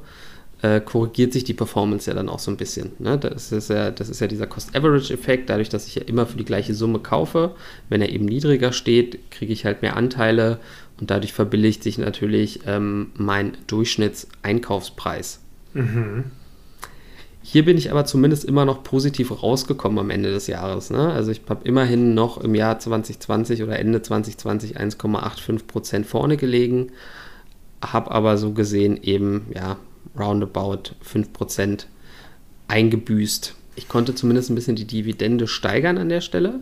äh, 0.62 0.79
korrigiert 0.79 1.34
sich 1.34 1.43
die 1.43 1.53
Performance 1.53 2.10
ja 2.10 2.15
dann 2.15 2.29
auch 2.29 2.39
so 2.39 2.51
ein 2.51 2.57
bisschen. 2.57 2.91
Ne? 2.99 3.17
Das, 3.17 3.51
ist 3.51 3.69
ja, 3.69 3.89
das 3.89 4.10
ist 4.10 4.21
ja 4.21 4.27
dieser 4.27 4.47
Cost-Average-Effekt, 4.47 5.49
dadurch, 5.49 5.69
dass 5.69 5.88
ich 5.88 5.95
ja 5.95 6.03
immer 6.03 6.25
für 6.25 6.38
die 6.38 6.45
gleiche 6.45 6.73
Summe 6.73 6.99
kaufe. 6.99 7.55
Wenn 7.89 8.01
er 8.01 8.10
eben 8.10 8.25
niedriger 8.25 8.71
steht, 8.73 9.31
kriege 9.31 9.53
ich 9.53 9.65
halt 9.65 9.81
mehr 9.81 9.97
Anteile 9.97 10.60
und 10.99 11.10
dadurch 11.10 11.34
verbilligt 11.34 11.81
sich 11.84 11.97
natürlich 11.97 12.62
ähm, 12.67 13.12
mein 13.15 13.57
Durchschnittseinkaufspreis. 13.67 15.39
Mhm. 15.73 16.25
Hier 17.43 17.65
bin 17.65 17.77
ich 17.77 17.91
aber 17.91 18.06
zumindest 18.06 18.45
immer 18.45 18.65
noch 18.65 18.84
positiv 18.84 19.43
rausgekommen 19.43 19.97
am 19.97 20.10
Ende 20.12 20.32
des 20.32 20.47
Jahres. 20.47 20.91
Ne? 20.91 21.12
Also 21.12 21.32
ich 21.32 21.41
habe 21.49 21.67
immerhin 21.67 22.13
noch 22.13 22.38
im 22.38 22.54
Jahr 22.54 22.77
2020 22.77 23.63
oder 23.63 23.80
Ende 23.80 24.01
2020 24.01 24.77
1,85 24.77 25.65
Prozent 25.65 26.06
vorne 26.06 26.38
gelegen, 26.38 26.91
habe 27.84 28.12
aber 28.12 28.38
so 28.38 28.51
gesehen 28.51 29.01
eben 29.01 29.47
ja 29.56 29.77
roundabout 30.17 30.95
5 31.01 31.34
Prozent 31.34 31.88
eingebüßt. 32.67 33.56
Ich 33.75 33.88
konnte 33.88 34.13
zumindest 34.13 34.49
ein 34.49 34.56
bisschen 34.56 34.75
die 34.75 34.86
Dividende 34.86 35.47
steigern 35.47 35.97
an 35.97 36.10
der 36.10 36.21
Stelle. 36.21 36.60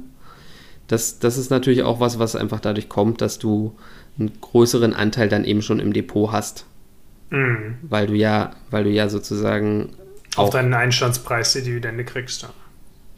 Das, 0.87 1.19
das 1.19 1.37
ist 1.37 1.51
natürlich 1.51 1.83
auch 1.83 1.99
was, 1.99 2.19
was 2.19 2.35
einfach 2.35 2.59
dadurch 2.59 2.89
kommt, 2.89 3.21
dass 3.21 3.37
du 3.37 3.75
einen 4.17 4.31
größeren 4.39 4.93
Anteil 4.93 5.29
dann 5.29 5.43
eben 5.43 5.61
schon 5.61 5.79
im 5.79 5.93
Depot 5.93 6.31
hast. 6.31 6.65
Mhm. 7.29 7.75
Weil 7.83 8.07
du 8.07 8.15
ja, 8.15 8.51
weil 8.71 8.85
du 8.85 8.89
ja 8.89 9.09
sozusagen 9.09 9.89
auf 10.35 10.49
deinen 10.51 10.73
Einstandspreis 10.73 11.53
die 11.53 11.63
Dividende 11.63 12.03
kriegst. 12.03 12.43
Ja. 12.43 12.49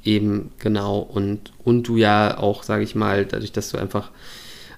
Eben, 0.04 0.52
genau. 0.60 1.00
Und, 1.00 1.52
und 1.64 1.88
du 1.88 1.98
ja 1.98 2.38
auch, 2.38 2.64
sage 2.64 2.84
ich 2.84 2.96
mal, 2.96 3.26
dadurch, 3.26 3.52
dass 3.52 3.70
du 3.70 3.78
einfach, 3.78 4.10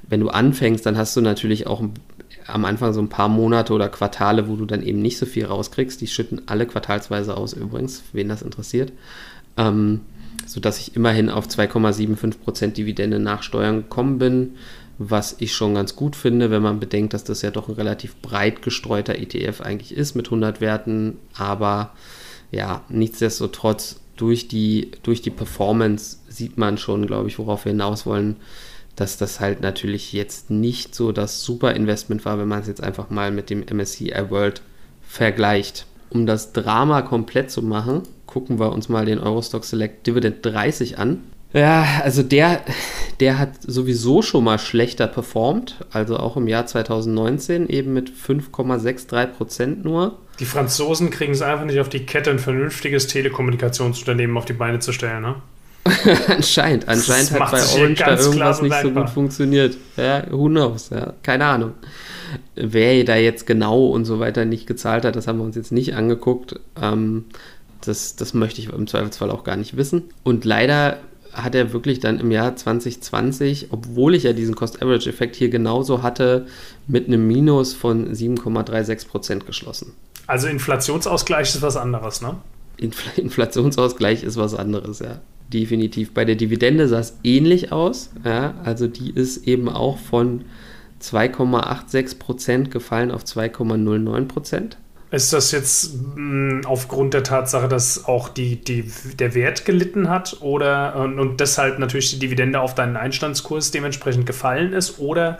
wenn 0.03 0.19
du 0.19 0.29
anfängst, 0.29 0.85
dann 0.85 0.97
hast 0.97 1.15
du 1.15 1.21
natürlich 1.21 1.67
auch 1.67 1.83
am 2.47 2.65
Anfang 2.65 2.93
so 2.93 3.01
ein 3.01 3.09
paar 3.09 3.29
Monate 3.29 3.73
oder 3.73 3.87
Quartale, 3.87 4.49
wo 4.49 4.55
du 4.55 4.65
dann 4.65 4.83
eben 4.83 5.01
nicht 5.01 5.17
so 5.17 5.25
viel 5.25 5.45
rauskriegst. 5.45 6.01
Die 6.01 6.07
schütten 6.07 6.41
alle 6.47 6.65
quartalsweise 6.65 7.37
aus 7.37 7.53
übrigens, 7.53 8.03
wen 8.11 8.27
das 8.27 8.41
interessiert. 8.41 8.91
Ähm, 9.55 10.01
sodass 10.45 10.79
ich 10.79 10.95
immerhin 10.95 11.29
auf 11.29 11.47
2,75% 11.47 12.73
Dividende 12.73 13.19
nach 13.19 13.43
Steuern 13.43 13.77
gekommen 13.77 14.17
bin, 14.17 14.55
was 14.97 15.37
ich 15.39 15.53
schon 15.53 15.75
ganz 15.75 15.95
gut 15.95 16.15
finde, 16.15 16.51
wenn 16.51 16.61
man 16.61 16.79
bedenkt, 16.79 17.13
dass 17.13 17.23
das 17.23 17.41
ja 17.41 17.51
doch 17.51 17.69
ein 17.69 17.75
relativ 17.75 18.15
breit 18.17 18.61
gestreuter 18.61 19.15
ETF 19.17 19.61
eigentlich 19.61 19.95
ist 19.95 20.15
mit 20.15 20.27
100 20.27 20.59
Werten, 20.61 21.17
aber 21.33 21.91
ja, 22.53 22.83
nichtsdestotrotz 22.87 23.99
durch 24.15 24.47
die, 24.47 24.91
durch 25.01 25.21
die 25.21 25.31
Performance 25.31 26.17
sieht 26.29 26.57
man 26.57 26.77
schon, 26.77 27.07
glaube 27.07 27.27
ich, 27.27 27.39
worauf 27.39 27.65
wir 27.65 27.71
hinaus 27.71 28.05
wollen, 28.05 28.35
dass 28.95 29.17
das 29.17 29.39
halt 29.39 29.61
natürlich 29.61 30.13
jetzt 30.13 30.51
nicht 30.51 30.93
so 30.93 31.11
das 31.11 31.43
super 31.43 31.73
Investment 31.73 32.23
war, 32.25 32.37
wenn 32.37 32.47
man 32.47 32.61
es 32.61 32.67
jetzt 32.67 32.83
einfach 32.83 33.09
mal 33.09 33.31
mit 33.31 33.49
dem 33.49 33.65
MSCI 33.65 34.13
World 34.29 34.61
vergleicht. 35.01 35.87
Um 36.11 36.27
das 36.27 36.53
Drama 36.53 37.01
komplett 37.01 37.49
zu 37.49 37.63
machen, 37.63 38.03
gucken 38.27 38.59
wir 38.59 38.71
uns 38.71 38.87
mal 38.87 39.05
den 39.05 39.17
Eurostock 39.17 39.65
Select 39.65 40.05
Dividend 40.05 40.45
30 40.45 40.99
an. 40.99 41.23
Ja, 41.53 42.01
also 42.03 42.21
der, 42.21 42.61
der 43.23 43.39
hat 43.39 43.51
sowieso 43.61 44.21
schon 44.21 44.43
mal 44.43 44.59
schlechter 44.59 45.07
performt, 45.07 45.77
also 45.91 46.17
auch 46.17 46.35
im 46.35 46.49
Jahr 46.49 46.65
2019 46.65 47.69
eben 47.69 47.93
mit 47.93 48.11
5,63 48.11 49.27
Prozent 49.27 49.85
nur. 49.85 50.17
Die 50.41 50.45
Franzosen 50.45 51.09
kriegen 51.09 51.31
es 51.31 51.41
einfach 51.41 51.63
nicht 51.63 51.79
auf 51.79 51.87
die 51.87 52.05
Kette, 52.05 52.31
ein 52.31 52.39
vernünftiges 52.39 53.07
Telekommunikationsunternehmen 53.07 54.35
auf 54.35 54.43
die 54.43 54.51
Beine 54.51 54.79
zu 54.79 54.91
stellen, 54.91 55.21
ne? 55.21 55.35
anscheinend, 56.27 56.89
anscheinend 56.89 57.31
hat 57.31 57.51
bei 57.51 57.61
Orange 57.61 58.03
da 58.03 58.17
irgendwas 58.17 58.61
nicht 58.61 58.81
so 58.81 58.91
gut 58.91 59.09
funktioniert. 59.09 59.77
Ja, 59.95 60.29
who 60.29 60.49
knows, 60.49 60.89
ja, 60.89 61.13
keine 61.23 61.45
Ahnung. 61.45 61.71
Wer 62.55 63.05
da 63.05 63.15
jetzt 63.15 63.47
genau 63.47 63.85
und 63.85 64.03
so 64.03 64.19
weiter 64.19 64.43
nicht 64.43 64.67
gezahlt 64.67 65.05
hat, 65.05 65.15
das 65.15 65.27
haben 65.27 65.37
wir 65.39 65.45
uns 65.45 65.55
jetzt 65.55 65.71
nicht 65.71 65.95
angeguckt. 65.95 66.59
Ähm, 66.81 67.23
das, 67.79 68.17
das 68.17 68.33
möchte 68.33 68.59
ich 68.59 68.67
im 68.67 68.87
Zweifelsfall 68.87 69.31
auch 69.31 69.45
gar 69.45 69.55
nicht 69.55 69.77
wissen. 69.77 70.09
Und 70.23 70.43
leider 70.43 70.97
hat 71.33 71.55
er 71.55 71.73
wirklich 71.73 71.99
dann 71.99 72.19
im 72.19 72.31
Jahr 72.31 72.55
2020, 72.55 73.67
obwohl 73.71 74.15
ich 74.15 74.23
ja 74.23 74.33
diesen 74.33 74.55
Cost-Average-Effekt 74.55 75.35
hier 75.35 75.49
genauso 75.49 76.03
hatte, 76.03 76.45
mit 76.87 77.07
einem 77.07 77.27
Minus 77.27 77.73
von 77.73 78.13
7,36 78.13 79.07
Prozent 79.07 79.45
geschlossen. 79.45 79.93
Also 80.27 80.47
Inflationsausgleich 80.47 81.55
ist 81.55 81.61
was 81.61 81.75
anderes, 81.75 82.21
ne? 82.21 82.37
Infl 82.77 83.09
Inflationsausgleich 83.19 84.23
ist 84.23 84.37
was 84.37 84.55
anderes, 84.55 84.99
ja. 84.99 85.19
Definitiv. 85.51 86.13
Bei 86.13 86.25
der 86.25 86.35
Dividende 86.35 86.87
sah 86.87 86.99
es 86.99 87.17
ähnlich 87.23 87.71
aus. 87.71 88.09
Ja, 88.23 88.55
also 88.63 88.87
die 88.87 89.11
ist 89.11 89.47
eben 89.47 89.69
auch 89.69 89.97
von 89.97 90.45
2,86 91.01 92.17
Prozent 92.17 92.71
gefallen 92.71 93.11
auf 93.11 93.23
2,09 93.23 94.27
Prozent. 94.27 94.77
Ist 95.13 95.31
das 95.31 95.51
jetzt 95.51 95.93
mh, 95.93 96.15
hm, 96.15 96.61
aufgrund 96.65 97.13
der 97.13 97.21
Tatsache, 97.21 97.67
dass 97.67 98.05
auch 98.05 98.29
die, 98.29 98.55
die, 98.55 98.91
der 99.19 99.35
Wert 99.35 99.63
gelitten 99.63 100.09
hat 100.09 100.37
oder 100.41 100.95
und, 100.95 101.19
und 101.19 101.39
deshalb 101.39 101.77
natürlich 101.77 102.09
die 102.09 102.17
Dividende 102.17 102.59
auf 102.59 102.73
deinen 102.73 102.97
Einstandskurs 102.97 103.69
dementsprechend 103.69 104.25
gefallen 104.25 104.73
ist 104.73 104.97
oder 104.97 105.37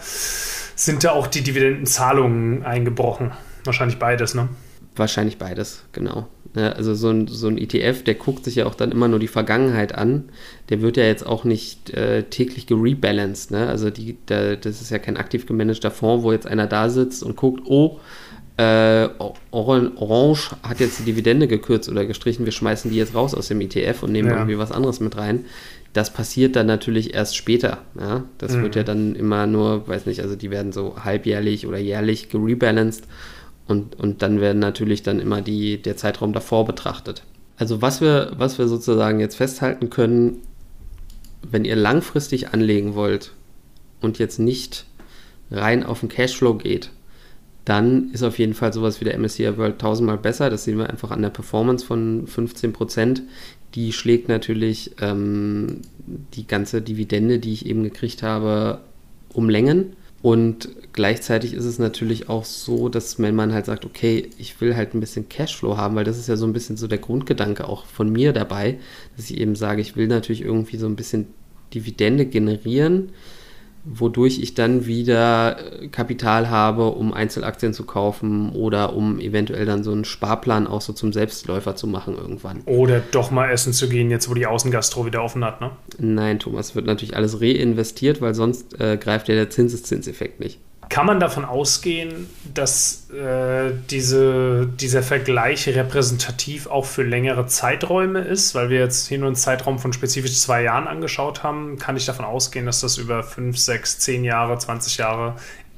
sind 0.76 1.04
da 1.04 1.14
auch 1.14 1.26
die 1.26 1.42
Dividendenzahlungen 1.42 2.64
eingebrochen? 2.64 3.32
Wahrscheinlich 3.64 3.98
beides, 3.98 4.36
ne? 4.36 4.48
Wahrscheinlich 4.96 5.40
beides, 5.40 5.84
genau. 5.92 6.28
also 6.54 6.94
so 6.94 7.10
ein, 7.10 7.26
so 7.28 7.48
ein 7.48 7.58
ETF, 7.58 8.04
der 8.04 8.14
guckt 8.14 8.46
sich 8.46 8.54
ja 8.54 8.68
auch 8.68 8.76
dann 8.76 8.92
immer 8.92 9.08
nur 9.08 9.18
die 9.18 9.28
Vergangenheit 9.28 9.96
an. 9.96 10.26
Der 10.70 10.82
wird 10.82 10.98
ja 10.98 11.06
jetzt 11.06 11.26
auch 11.26 11.46
nicht 11.46 11.90
äh, 11.90 12.22
täglich 12.22 12.68
gerebalanced. 12.68 13.50
Ne? 13.50 13.68
Also 13.68 13.90
die, 13.90 14.18
der, 14.28 14.56
das 14.56 14.82
ist 14.82 14.92
ja 14.92 15.00
kein 15.00 15.18
aktiv 15.18 15.48
gemanagter 15.48 15.90
Fonds, 15.90 16.24
wo 16.24 16.32
jetzt 16.32 16.46
einer 16.46 16.68
da 16.68 16.92
sitzt 16.92 17.24
und 17.24 17.36
guckt, 17.36 17.64
oh, 17.66 18.00
äh, 18.58 19.10
Orange 19.52 20.56
hat 20.62 20.80
jetzt 20.80 21.00
die 21.00 21.04
Dividende 21.04 21.48
gekürzt 21.48 21.90
oder 21.90 22.06
gestrichen, 22.06 22.46
wir 22.46 22.52
schmeißen 22.52 22.92
die 22.92 22.98
jetzt 22.98 23.16
raus 23.16 23.34
aus 23.34 23.48
dem 23.48 23.62
ETF 23.62 24.04
und 24.04 24.12
nehmen 24.12 24.30
ja. 24.30 24.36
irgendwie 24.36 24.58
was 24.58 24.72
anderes 24.72 25.00
mit 25.00 25.18
rein. 25.18 25.46
Das 25.94 26.14
passiert 26.14 26.56
dann 26.56 26.68
natürlich 26.68 27.14
erst 27.14 27.36
später. 27.36 27.80
Ja? 28.00 28.26
Das 28.38 28.54
mhm. 28.54 28.64
wird 28.64 28.76
ja 28.76 28.84
dann 28.84 29.16
immer 29.16 29.48
nur, 29.48 29.88
weiß 29.88 30.06
nicht, 30.06 30.22
also 30.22 30.36
die 30.36 30.52
werden 30.52 30.72
so 30.72 31.04
halbjährlich 31.04 31.66
oder 31.66 31.78
jährlich 31.78 32.30
gerebalanced 32.30 33.06
und, 33.68 34.00
und 34.00 34.22
dann 34.22 34.40
werden 34.40 34.60
natürlich 34.60 35.02
dann 35.04 35.20
immer 35.20 35.42
die, 35.42 35.82
der 35.82 35.98
Zeitraum 35.98 36.34
davor 36.34 36.66
betrachtet. 36.66 37.24
Also 37.58 37.82
was 37.82 38.02
wir, 38.02 38.34
was 38.38 38.58
wir 38.58 38.68
sozusagen 38.68 39.20
jetzt 39.20 39.36
festhalten 39.36 39.90
können, 39.90 40.42
wenn 41.42 41.66
ihr 41.66 41.76
langfristig 41.76 42.50
anlegen 42.50 42.96
wollt 42.96 43.32
und 44.02 44.20
jetzt 44.20 44.40
nicht 44.40 44.86
rein 45.52 45.84
auf 45.84 46.02
den 46.02 46.10
Cashflow 46.10 46.56
geht, 46.56 46.92
dann 47.66 48.12
ist 48.12 48.24
auf 48.24 48.40
jeden 48.40 48.54
Fall 48.54 48.74
sowas 48.74 49.00
wie 49.00 49.06
der 49.06 49.18
MSCI 49.18 49.58
World 49.58 49.80
tausendmal 49.80 50.18
besser. 50.18 50.50
Das 50.50 50.66
sehen 50.66 50.78
wir 50.78 50.90
einfach 50.90 51.12
an 51.12 51.22
der 51.22 51.30
Performance 51.30 51.86
von 51.86 52.28
15%. 52.28 53.22
Die 53.76 53.94
schlägt 53.94 54.28
natürlich 54.28 54.92
ähm, 55.00 55.82
die 56.34 56.46
ganze 56.46 56.82
Dividende, 56.82 57.40
die 57.40 57.54
ich 57.54 57.66
eben 57.66 57.84
gekriegt 57.84 58.22
habe, 58.22 58.82
um 59.32 59.50
Längen. 59.50 59.96
Und 60.22 60.70
gleichzeitig 60.94 61.54
ist 61.54 61.66
es 61.66 61.80
natürlich 61.80 62.30
auch 62.30 62.46
so, 62.46 62.88
dass 62.88 63.20
wenn 63.20 63.36
man 63.36 63.54
halt 63.54 63.66
sagt, 63.66 63.86
okay, 63.86 64.30
ich 64.38 64.60
will 64.62 64.76
halt 64.76 64.94
ein 64.94 65.00
bisschen 65.00 65.28
Cashflow 65.28 65.76
haben, 65.76 65.96
weil 65.96 66.06
das 66.06 66.18
ist 66.18 66.28
ja 66.28 66.38
so 66.38 66.46
ein 66.46 66.54
bisschen 66.54 66.78
so 66.78 66.88
der 66.88 66.98
Grundgedanke 66.98 67.68
auch 67.68 67.86
von 67.86 68.10
mir 68.10 68.32
dabei, 68.32 68.80
dass 69.18 69.30
ich 69.30 69.38
eben 69.38 69.56
sage, 69.56 69.82
ich 69.82 69.96
will 69.96 70.08
natürlich 70.08 70.42
irgendwie 70.42 70.78
so 70.78 70.86
ein 70.86 70.96
bisschen 70.96 71.28
Dividende 71.74 72.26
generieren 72.26 73.10
wodurch 73.86 74.40
ich 74.40 74.54
dann 74.54 74.86
wieder 74.86 75.82
äh, 75.82 75.88
Kapital 75.88 76.50
habe, 76.50 76.90
um 76.90 77.14
Einzelaktien 77.14 77.74
zu 77.74 77.84
kaufen 77.86 78.52
oder 78.52 78.96
um 78.96 79.20
eventuell 79.20 79.66
dann 79.66 79.84
so 79.84 79.92
einen 79.92 80.06
Sparplan 80.06 80.68
auch 80.68 80.82
so 80.82 80.94
zum 80.94 81.12
Selbstläufer 81.12 81.76
zu 81.76 81.88
machen 81.88 82.16
irgendwann. 82.18 82.62
Oder 82.66 83.02
doch 83.12 83.32
mal 83.32 83.50
essen 83.50 83.74
zu 83.74 83.90
gehen, 83.90 84.10
jetzt 84.10 84.30
wo 84.30 84.34
die 84.34 84.46
Außengastro 84.46 85.06
wieder 85.06 85.24
offen 85.24 85.44
hat, 85.44 85.62
ne? 85.62 85.72
Nein, 85.98 86.40
Thomas, 86.40 86.76
wird 86.76 86.86
natürlich 86.86 87.16
alles 87.16 87.42
reinvestiert, 87.42 88.22
weil 88.22 88.34
sonst 88.34 88.80
äh, 88.80 88.98
greift 88.98 89.28
ja 89.28 89.36
der 89.36 89.50
Zinseszinseffekt 89.50 90.40
nicht. 90.40 90.60
Kann 90.90 91.06
man 91.06 91.20
davon 91.20 91.46
ausgehen, 91.46 92.30
dass 92.54 93.10
äh, 93.12 93.72
diese, 93.90 94.68
dieser 94.68 95.04
Vergleich 95.04 95.68
repräsentativ 95.68 96.68
auch 96.68 96.86
für 96.86 97.04
längere 97.04 97.48
Zeiträume 97.48 98.22
ist? 98.22 98.56
Weil 98.56 98.70
wir 98.70 98.80
jetzt 98.80 99.08
hier 99.08 99.18
nur 99.18 99.28
einen 99.28 99.36
Zeitraum 99.36 99.80
von 99.80 99.94
spezifisch 99.94 100.38
zwei 100.40 100.64
Jahren 100.64 100.88
angeschaut 100.88 101.44
haben, 101.44 101.78
kann 101.78 101.98
ich 101.98 102.06
davon 102.06 102.26
ausgehen, 102.26 102.66
dass 102.66 102.82
das 102.82 102.98
über 102.98 103.24
fünf, 103.24 103.58
sechs, 103.58 104.00
zehn 104.00 104.24
Jahre, 104.24 104.58
20 104.58 104.98
Jahre 104.98 105.36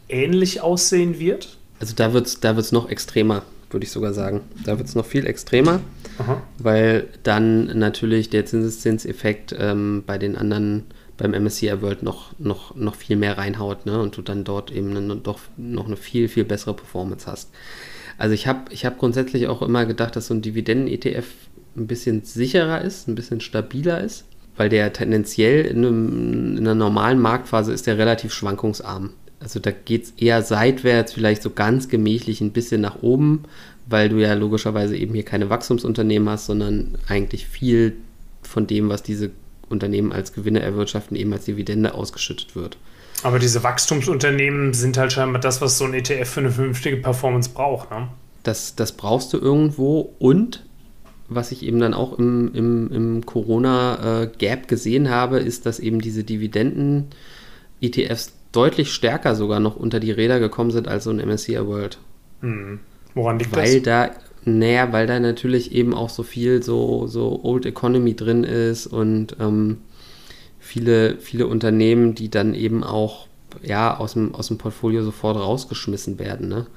ähnlich 0.10 0.62
aussehen 0.62 1.20
wird? 1.20 1.58
Also 1.80 1.94
da 1.96 2.14
wird 2.14 2.28
es 2.28 2.40
da 2.40 2.56
wird's 2.56 2.72
noch 2.72 2.90
extremer, 2.90 3.44
würde 3.70 3.86
ich 3.86 3.92
sogar 3.92 4.14
sagen. 4.14 4.42
Da 4.64 4.78
wird 4.78 4.88
es 4.88 4.96
noch 4.96 5.06
viel 5.06 5.26
extremer, 5.28 5.82
Aha. 6.20 6.42
weil 6.58 7.08
dann 7.24 7.78
natürlich 7.78 8.30
der 8.30 8.46
Zinseszinseffekt 8.46 9.56
ähm, 9.58 10.04
bei 10.06 10.18
den 10.18 10.38
anderen 10.38 10.86
beim 11.18 11.32
MSCI 11.32 11.82
World 11.82 12.04
noch, 12.04 12.38
noch, 12.40 12.76
noch 12.76 12.96
viel 12.96 13.16
mehr 13.16 13.38
reinhaut 13.38 13.86
ne? 13.86 14.02
und 14.02 14.18
du 14.18 14.22
dann 14.22 14.44
dort 14.44 14.72
eben 14.72 14.96
eine, 14.96 15.16
doch 15.16 15.40
noch 15.58 15.86
eine 15.86 15.98
viel, 15.98 16.28
viel 16.28 16.44
bessere 16.44 16.74
Performance 16.74 17.26
hast. 17.28 17.50
Also 18.18 18.34
ich 18.34 18.48
habe 18.48 18.72
ich 18.72 18.86
hab 18.86 18.98
grundsätzlich 18.98 19.48
auch 19.48 19.62
immer 19.62 19.86
gedacht, 19.86 20.16
dass 20.16 20.28
so 20.28 20.34
ein 20.34 20.42
Dividenden-ETF 20.42 21.26
ein 21.76 21.88
bisschen 21.88 22.24
sicherer 22.24 22.82
ist, 22.82 23.08
ein 23.08 23.16
bisschen 23.16 23.42
stabiler 23.42 24.02
ist, 24.02 24.26
weil 24.56 24.70
der 24.70 24.94
tendenziell 24.94 25.66
in, 25.66 25.78
einem, 25.86 26.58
in 26.58 26.60
einer 26.60 26.76
normalen 26.76 27.20
Marktphase 27.20 27.74
ist 27.74 27.88
der 27.88 27.98
relativ 27.98 28.34
schwankungsarm. 28.34 29.12
Also 29.40 29.60
da 29.60 29.72
geht 29.72 30.06
es 30.06 30.14
eher 30.18 30.42
seitwärts, 30.42 31.14
vielleicht 31.14 31.44
so 31.44 31.50
ganz 31.50 31.90
gemächlich 31.90 32.40
ein 32.42 32.52
bisschen 32.52 32.82
nach 32.82 33.02
oben, 33.02 33.44
weil 33.86 34.10
du 34.10 34.18
ja 34.18 34.34
logischerweise 34.34 34.98
eben 34.98 35.14
hier 35.14 35.26
keine 35.26 35.50
Wachstumsunternehmen 35.50 36.30
hast, 36.30 36.46
sondern 36.46 36.98
eigentlich 37.08 37.48
viel 37.48 37.98
von 38.42 38.66
dem, 38.66 38.90
was 38.90 39.04
diese 39.04 39.32
Unternehmen 39.70 40.12
als 40.12 40.34
Gewinne 40.34 40.62
erwirtschaften, 40.62 41.16
eben 41.16 41.32
als 41.34 41.46
Dividende 41.46 41.94
ausgeschüttet 41.94 42.56
wird. 42.56 42.78
Aber 43.24 43.40
diese 43.40 43.64
Wachstumsunternehmen 43.64 44.74
sind 44.74 44.98
halt 44.98 45.14
scheinbar 45.14 45.40
das, 45.42 45.62
was 45.62 45.78
so 45.78 45.86
ein 45.86 45.94
ETF 45.94 46.30
für 46.30 46.42
eine 46.42 46.52
vernünftige 46.52 46.98
Performance 46.98 47.50
braucht. 47.50 47.90
Ne? 47.92 48.10
Das, 48.44 48.76
das 48.76 48.92
brauchst 48.92 49.32
du 49.34 49.40
irgendwo 49.40 50.14
und 50.20 50.64
was 51.28 51.52
ich 51.52 51.64
eben 51.64 51.80
dann 51.80 51.96
auch 51.96 52.20
im, 52.20 52.54
im, 52.54 52.92
im 52.92 53.26
Corona-Gap 53.26 54.68
gesehen 54.68 55.10
habe, 55.10 55.40
ist, 55.40 55.66
dass 55.66 55.80
eben 55.80 56.00
diese 56.00 56.24
Dividenden-ETFs 56.24 58.34
deutlich 58.52 58.94
stärker 58.94 59.34
sogar 59.36 59.60
noch 59.60 59.76
unter 59.76 60.00
die 60.00 60.12
Räder 60.12 60.40
gekommen 60.40 60.70
sind 60.72 60.88
als 60.88 61.06
so 61.06 61.10
ein 61.10 61.18
MSCI 61.18 61.66
World. 61.66 61.98
Hm. 62.42 62.80
Woran 63.16 63.40
liegt 63.40 63.56
Weil 63.56 63.64
das? 63.64 63.74
Weil 63.74 63.82
da 63.82 64.16
naja, 64.46 64.94
weil 64.94 65.08
da 65.08 65.20
natürlich 65.20 65.72
eben 65.72 65.94
auch 65.94 66.10
so 66.10 66.24
viel 66.24 66.62
so, 66.62 67.08
so 67.08 67.42
Old 67.44 67.66
Economy 67.66 68.16
drin 68.16 68.44
ist 68.44 68.88
und 68.88 69.36
ähm, 69.40 69.78
viele, 70.60 71.18
viele 71.18 71.48
Unternehmen, 71.48 72.16
die 72.16 72.30
dann 72.30 72.54
eben 72.54 72.84
auch 72.84 73.28
ja, 73.64 73.98
aus, 73.98 74.14
dem, 74.14 74.36
aus 74.36 74.48
dem 74.48 74.58
Portfolio 74.58 75.04
sofort 75.04 75.38
rausgeschmissen 75.38 76.20
werden. 76.20 76.48
Ne? 76.48 76.68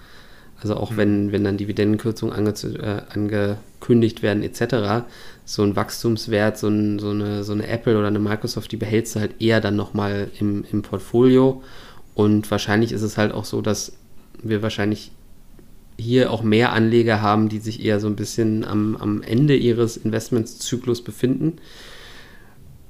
Also 0.60 0.76
auch 0.76 0.92
mhm. 0.92 0.96
wenn, 0.96 1.32
wenn 1.32 1.44
dann 1.44 1.56
Dividendenkürzungen 1.56 2.34
ange, 2.34 2.54
äh, 2.80 3.02
angekündigt 3.12 4.22
werden 4.22 4.42
etc., 4.42 5.06
so 5.44 5.62
ein 5.62 5.76
Wachstumswert, 5.76 6.58
so, 6.58 6.68
ein, 6.68 6.98
so, 6.98 7.10
eine, 7.10 7.44
so 7.44 7.52
eine 7.52 7.66
Apple 7.66 7.98
oder 7.98 8.08
eine 8.08 8.18
Microsoft, 8.18 8.70
die 8.72 8.76
behältst 8.76 9.16
du 9.16 9.20
halt 9.20 9.40
eher 9.40 9.60
dann 9.60 9.76
nochmal 9.76 10.30
im, 10.38 10.64
im 10.70 10.82
Portfolio. 10.82 11.62
Und 12.14 12.50
wahrscheinlich 12.50 12.92
ist 12.92 13.02
es 13.02 13.16
halt 13.16 13.32
auch 13.32 13.44
so, 13.44 13.62
dass 13.62 13.92
wir 14.42 14.62
wahrscheinlich 14.62 15.12
hier 15.98 16.30
auch 16.30 16.42
mehr 16.42 16.72
Anleger 16.72 17.20
haben, 17.20 17.48
die 17.48 17.58
sich 17.58 17.84
eher 17.84 18.00
so 18.00 18.06
ein 18.06 18.16
bisschen 18.16 18.64
am, 18.64 18.96
am 18.96 19.22
Ende 19.22 19.56
ihres 19.56 19.96
Investmentszyklus 19.96 21.02
befinden. 21.02 21.54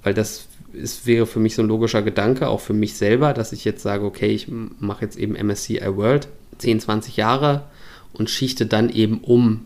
Weil 0.03 0.15
das 0.15 0.47
ist, 0.73 1.07
wäre 1.07 1.27
für 1.27 1.41
mich 1.41 1.55
so 1.55 1.63
ein 1.63 1.69
logischer 1.69 2.03
Gedanke, 2.03 2.49
auch 2.49 2.61
für 2.61 2.75
mich 2.75 2.95
selber, 2.95 3.33
dass 3.33 3.53
ich 3.53 3.65
jetzt 3.65 3.83
sage, 3.83 4.05
okay, 4.05 4.29
ich 4.29 4.49
mache 4.79 5.05
jetzt 5.05 5.17
eben 5.17 5.35
MSCI 5.35 5.97
World 5.97 6.29
10, 6.59 6.81
20 6.81 7.17
Jahre 7.17 7.65
und 8.13 8.31
schichte 8.31 8.67
dann 8.67 8.91
eben 8.91 9.19
um 9.21 9.65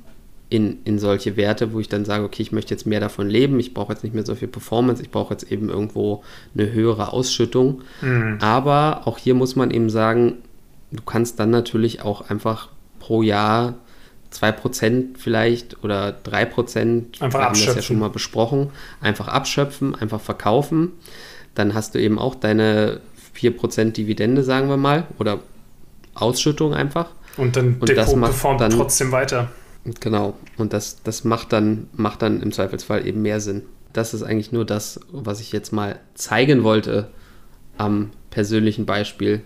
in, 0.49 0.79
in 0.85 0.99
solche 0.99 1.37
Werte, 1.37 1.73
wo 1.73 1.81
ich 1.81 1.89
dann 1.89 2.05
sage, 2.05 2.25
okay, 2.25 2.43
ich 2.43 2.53
möchte 2.53 2.75
jetzt 2.75 2.87
mehr 2.87 3.01
davon 3.01 3.29
leben, 3.29 3.59
ich 3.59 3.73
brauche 3.73 3.93
jetzt 3.93 4.05
nicht 4.05 4.15
mehr 4.15 4.27
so 4.27 4.35
viel 4.35 4.49
Performance, 4.49 5.03
ich 5.03 5.11
brauche 5.11 5.33
jetzt 5.33 5.51
eben 5.51 5.71
irgendwo 5.71 6.23
eine 6.55 6.71
höhere 6.73 7.13
Ausschüttung. 7.13 7.81
Mhm. 8.03 8.37
Aber 8.41 9.03
auch 9.07 9.17
hier 9.17 9.35
muss 9.35 9.57
man 9.57 9.71
eben 9.71 9.89
sagen, 9.89 10.35
du 10.91 11.03
kannst 11.03 11.41
dann 11.41 11.51
natürlich 11.51 12.03
auch 12.03 12.29
einfach 12.29 12.69
pro 13.03 13.23
Jahr 13.23 13.75
2% 14.33 15.19
vielleicht 15.19 15.83
oder 15.83 16.17
3%, 16.25 17.21
einfach 17.21 17.41
wir 17.41 17.45
haben 17.45 17.51
abschöpfen. 17.51 17.67
das 17.67 17.75
ja 17.75 17.83
schon 17.83 17.99
mal 17.99 18.11
besprochen, 18.11 18.71
einfach 19.01 19.27
abschöpfen, 19.27 19.97
einfach 19.97 20.21
verkaufen. 20.21 20.93
Dann 21.57 21.75
hast 21.75 21.97
du 21.97 22.01
eben 22.01 22.19
auch 22.19 22.37
deine 22.37 23.01
4% 23.37 23.91
Dividende, 23.91 24.45
sagen 24.45 24.69
wir 24.69 24.77
mal, 24.77 25.07
oder 25.19 25.41
Ausschüttung 26.15 26.75
einfach. 26.75 27.11
Und 27.37 27.57
dann 27.57 27.77
und 27.81 27.89
Depot 27.89 28.21
performt 28.21 28.61
dann, 28.61 28.71
trotzdem 28.71 29.11
weiter. 29.11 29.51
Genau. 30.01 30.35
Und 30.57 30.73
das, 30.73 31.03
das 31.03 31.25
macht, 31.25 31.53
dann, 31.53 31.89
macht 31.93 32.23
dann 32.23 32.41
im 32.41 32.53
Zweifelsfall 32.53 33.05
eben 33.07 33.21
mehr 33.23 33.41
Sinn. 33.41 33.63
Das 33.93 34.15
ist 34.15 34.23
eigentlich 34.23 34.53
nur 34.53 34.65
das, 34.65 35.01
was 35.11 35.41
ich 35.41 35.51
jetzt 35.51 35.73
mal 35.73 35.99
zeigen 36.15 36.63
wollte 36.63 37.09
am 37.77 38.11
persönlichen 38.31 38.87
Beispiel. 38.87 39.43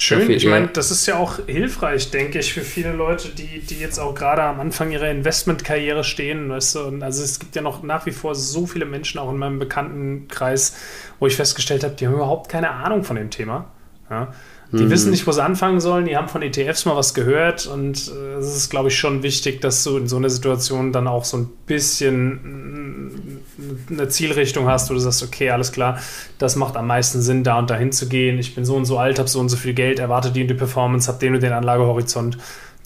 Schön, 0.00 0.30
ich 0.30 0.46
meine, 0.46 0.68
das 0.68 0.92
ist 0.92 1.06
ja 1.06 1.18
auch 1.18 1.40
hilfreich, 1.46 2.12
denke 2.12 2.38
ich, 2.38 2.54
für 2.54 2.60
viele 2.60 2.92
Leute, 2.92 3.30
die, 3.30 3.58
die 3.60 3.80
jetzt 3.80 3.98
auch 3.98 4.14
gerade 4.14 4.44
am 4.44 4.60
Anfang 4.60 4.92
ihrer 4.92 5.10
Investmentkarriere 5.10 6.04
stehen. 6.04 6.48
Weißt 6.48 6.76
du? 6.76 6.84
Und 6.84 7.02
also 7.02 7.24
es 7.24 7.40
gibt 7.40 7.56
ja 7.56 7.62
noch 7.62 7.82
nach 7.82 8.06
wie 8.06 8.12
vor 8.12 8.36
so 8.36 8.66
viele 8.66 8.84
Menschen, 8.84 9.18
auch 9.18 9.28
in 9.28 9.38
meinem 9.38 9.58
Bekanntenkreis, 9.58 10.76
wo 11.18 11.26
ich 11.26 11.34
festgestellt 11.34 11.82
habe, 11.82 11.94
die 11.94 12.06
haben 12.06 12.14
überhaupt 12.14 12.48
keine 12.48 12.70
Ahnung 12.70 13.02
von 13.02 13.16
dem 13.16 13.30
Thema. 13.30 13.72
Ja? 14.08 14.32
Die 14.70 14.84
mhm. 14.84 14.90
wissen 14.90 15.10
nicht, 15.10 15.26
wo 15.26 15.32
sie 15.32 15.42
anfangen 15.42 15.80
sollen, 15.80 16.04
die 16.04 16.16
haben 16.16 16.28
von 16.28 16.42
ETFs 16.42 16.84
mal 16.84 16.94
was 16.94 17.14
gehört 17.14 17.66
und 17.66 18.08
äh, 18.08 18.34
es 18.34 18.54
ist, 18.54 18.68
glaube 18.68 18.88
ich, 18.88 18.98
schon 18.98 19.22
wichtig, 19.22 19.62
dass 19.62 19.82
du 19.82 19.96
in 19.96 20.08
so 20.08 20.16
einer 20.16 20.28
Situation 20.28 20.92
dann 20.92 21.06
auch 21.06 21.24
so 21.24 21.38
ein 21.38 21.48
bisschen 21.64 23.08
mm, 23.08 23.92
eine 23.92 24.08
Zielrichtung 24.08 24.66
hast, 24.66 24.90
wo 24.90 24.94
du 24.94 25.00
sagst, 25.00 25.22
okay, 25.22 25.48
alles 25.50 25.72
klar, 25.72 25.98
das 26.36 26.56
macht 26.56 26.76
am 26.76 26.86
meisten 26.86 27.22
Sinn, 27.22 27.44
da 27.44 27.58
und 27.58 27.70
dahin 27.70 27.92
zu 27.92 28.08
gehen. 28.08 28.38
Ich 28.38 28.54
bin 28.54 28.66
so 28.66 28.76
und 28.76 28.84
so 28.84 28.98
alt, 28.98 29.18
habe 29.18 29.28
so 29.28 29.40
und 29.40 29.48
so 29.48 29.56
viel 29.56 29.72
Geld, 29.72 30.00
erwarte 30.00 30.32
die 30.32 30.42
und 30.42 30.48
die 30.48 30.54
Performance, 30.54 31.08
habe 31.08 31.18
den 31.18 31.34
und 31.34 31.42
den 31.42 31.52
Anlagehorizont, 31.52 32.36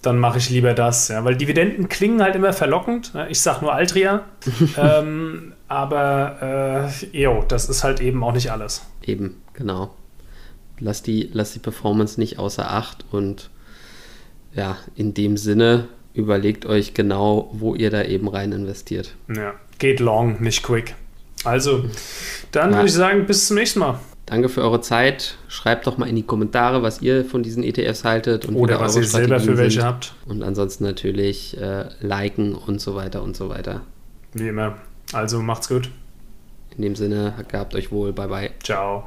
dann 0.03 0.21
mache 0.21 0.39
ich 0.39 0.51
lieber 0.51 0.75
das. 0.75 1.09
Ja? 1.09 1.25
Weil 1.25 1.37
Dividenden 1.37 1.89
klingen 1.89 2.23
halt 2.23 2.37
immer 2.37 2.53
verlockend. 2.53 3.13
Ne? 3.15 3.29
Ich 3.29 3.41
sage 3.41 3.63
nur 3.63 3.75
Altria, 3.75 4.23
ähm, 4.79 5.53
aber 5.67 6.91
äh, 7.13 7.19
jo, 7.19 7.45
das 7.49 7.69
ist 7.69 7.83
halt 7.83 8.01
eben 8.01 8.23
auch 8.23 8.33
nicht 8.33 8.53
alles. 8.53 8.83
Eben, 9.03 9.43
genau 9.53 9.91
lass 10.79 11.03
die, 11.03 11.31
lass 11.33 11.53
die 11.53 11.59
Performance 11.59 12.19
nicht 12.19 12.39
außer 12.39 12.71
Acht 12.71 13.05
und 13.11 13.51
ja, 14.55 14.77
in 14.97 15.15
dem 15.15 15.37
Sinne 15.37 15.89
überlegt 16.15 16.67
euch 16.67 16.95
genau, 16.95 17.51
wo 17.53 17.75
ihr 17.75 17.91
da 17.91 18.03
eben 18.03 18.29
rein 18.29 18.53
investiert. 18.53 19.15
Ja, 19.35 19.55
geht 19.79 20.01
long, 20.01 20.43
nicht 20.43 20.63
quick. 20.63 20.95
Also, 21.45 21.85
dann 22.53 22.71
ja. 22.71 22.77
würde 22.77 22.89
ich 22.89 22.95
sagen, 22.95 23.27
bis 23.27 23.49
zum 23.49 23.57
nächsten 23.57 23.81
Mal. 23.81 23.99
Danke 24.27 24.49
für 24.49 24.63
eure 24.63 24.81
Zeit. 24.81 25.37
Schreibt 25.49 25.87
doch 25.87 25.99
mal 25.99 26.09
in 26.09 26.15
die 26.15 26.23
Kommentare, 26.23 26.83
was 26.83 27.03
ihr 27.03 27.25
von 27.25 27.43
diesen 27.43 27.65
ETFs 27.65 28.05
haltet 28.05 28.47
und 28.47 28.55
oder 28.55 28.81
was 28.81 28.97
ihr 28.97 29.05
selber 29.05 29.41
für 29.41 29.59
welche 29.59 29.81
sind. 29.81 29.85
habt. 29.85 30.15
Und 30.27 30.43
ansonsten 30.43 30.85
natürlich 30.85 31.61
äh, 31.61 31.87
liken 32.01 32.55
und 32.55 32.81
so 32.81 32.95
weiter 32.95 33.23
und 33.23 33.37
so 33.37 33.49
weiter. 33.49 33.83
Wie 34.33 34.49
immer. 34.49 34.77
Also 35.13 35.43
macht's 35.43 35.69
gut. 35.69 35.91
In 36.77 36.83
dem 36.83 36.95
Sinne, 36.95 37.35
gehabt 37.49 37.75
euch 37.75 37.91
wohl. 37.91 38.13
Bye 38.13 38.29
bye. 38.29 38.51
Ciao. 38.63 39.07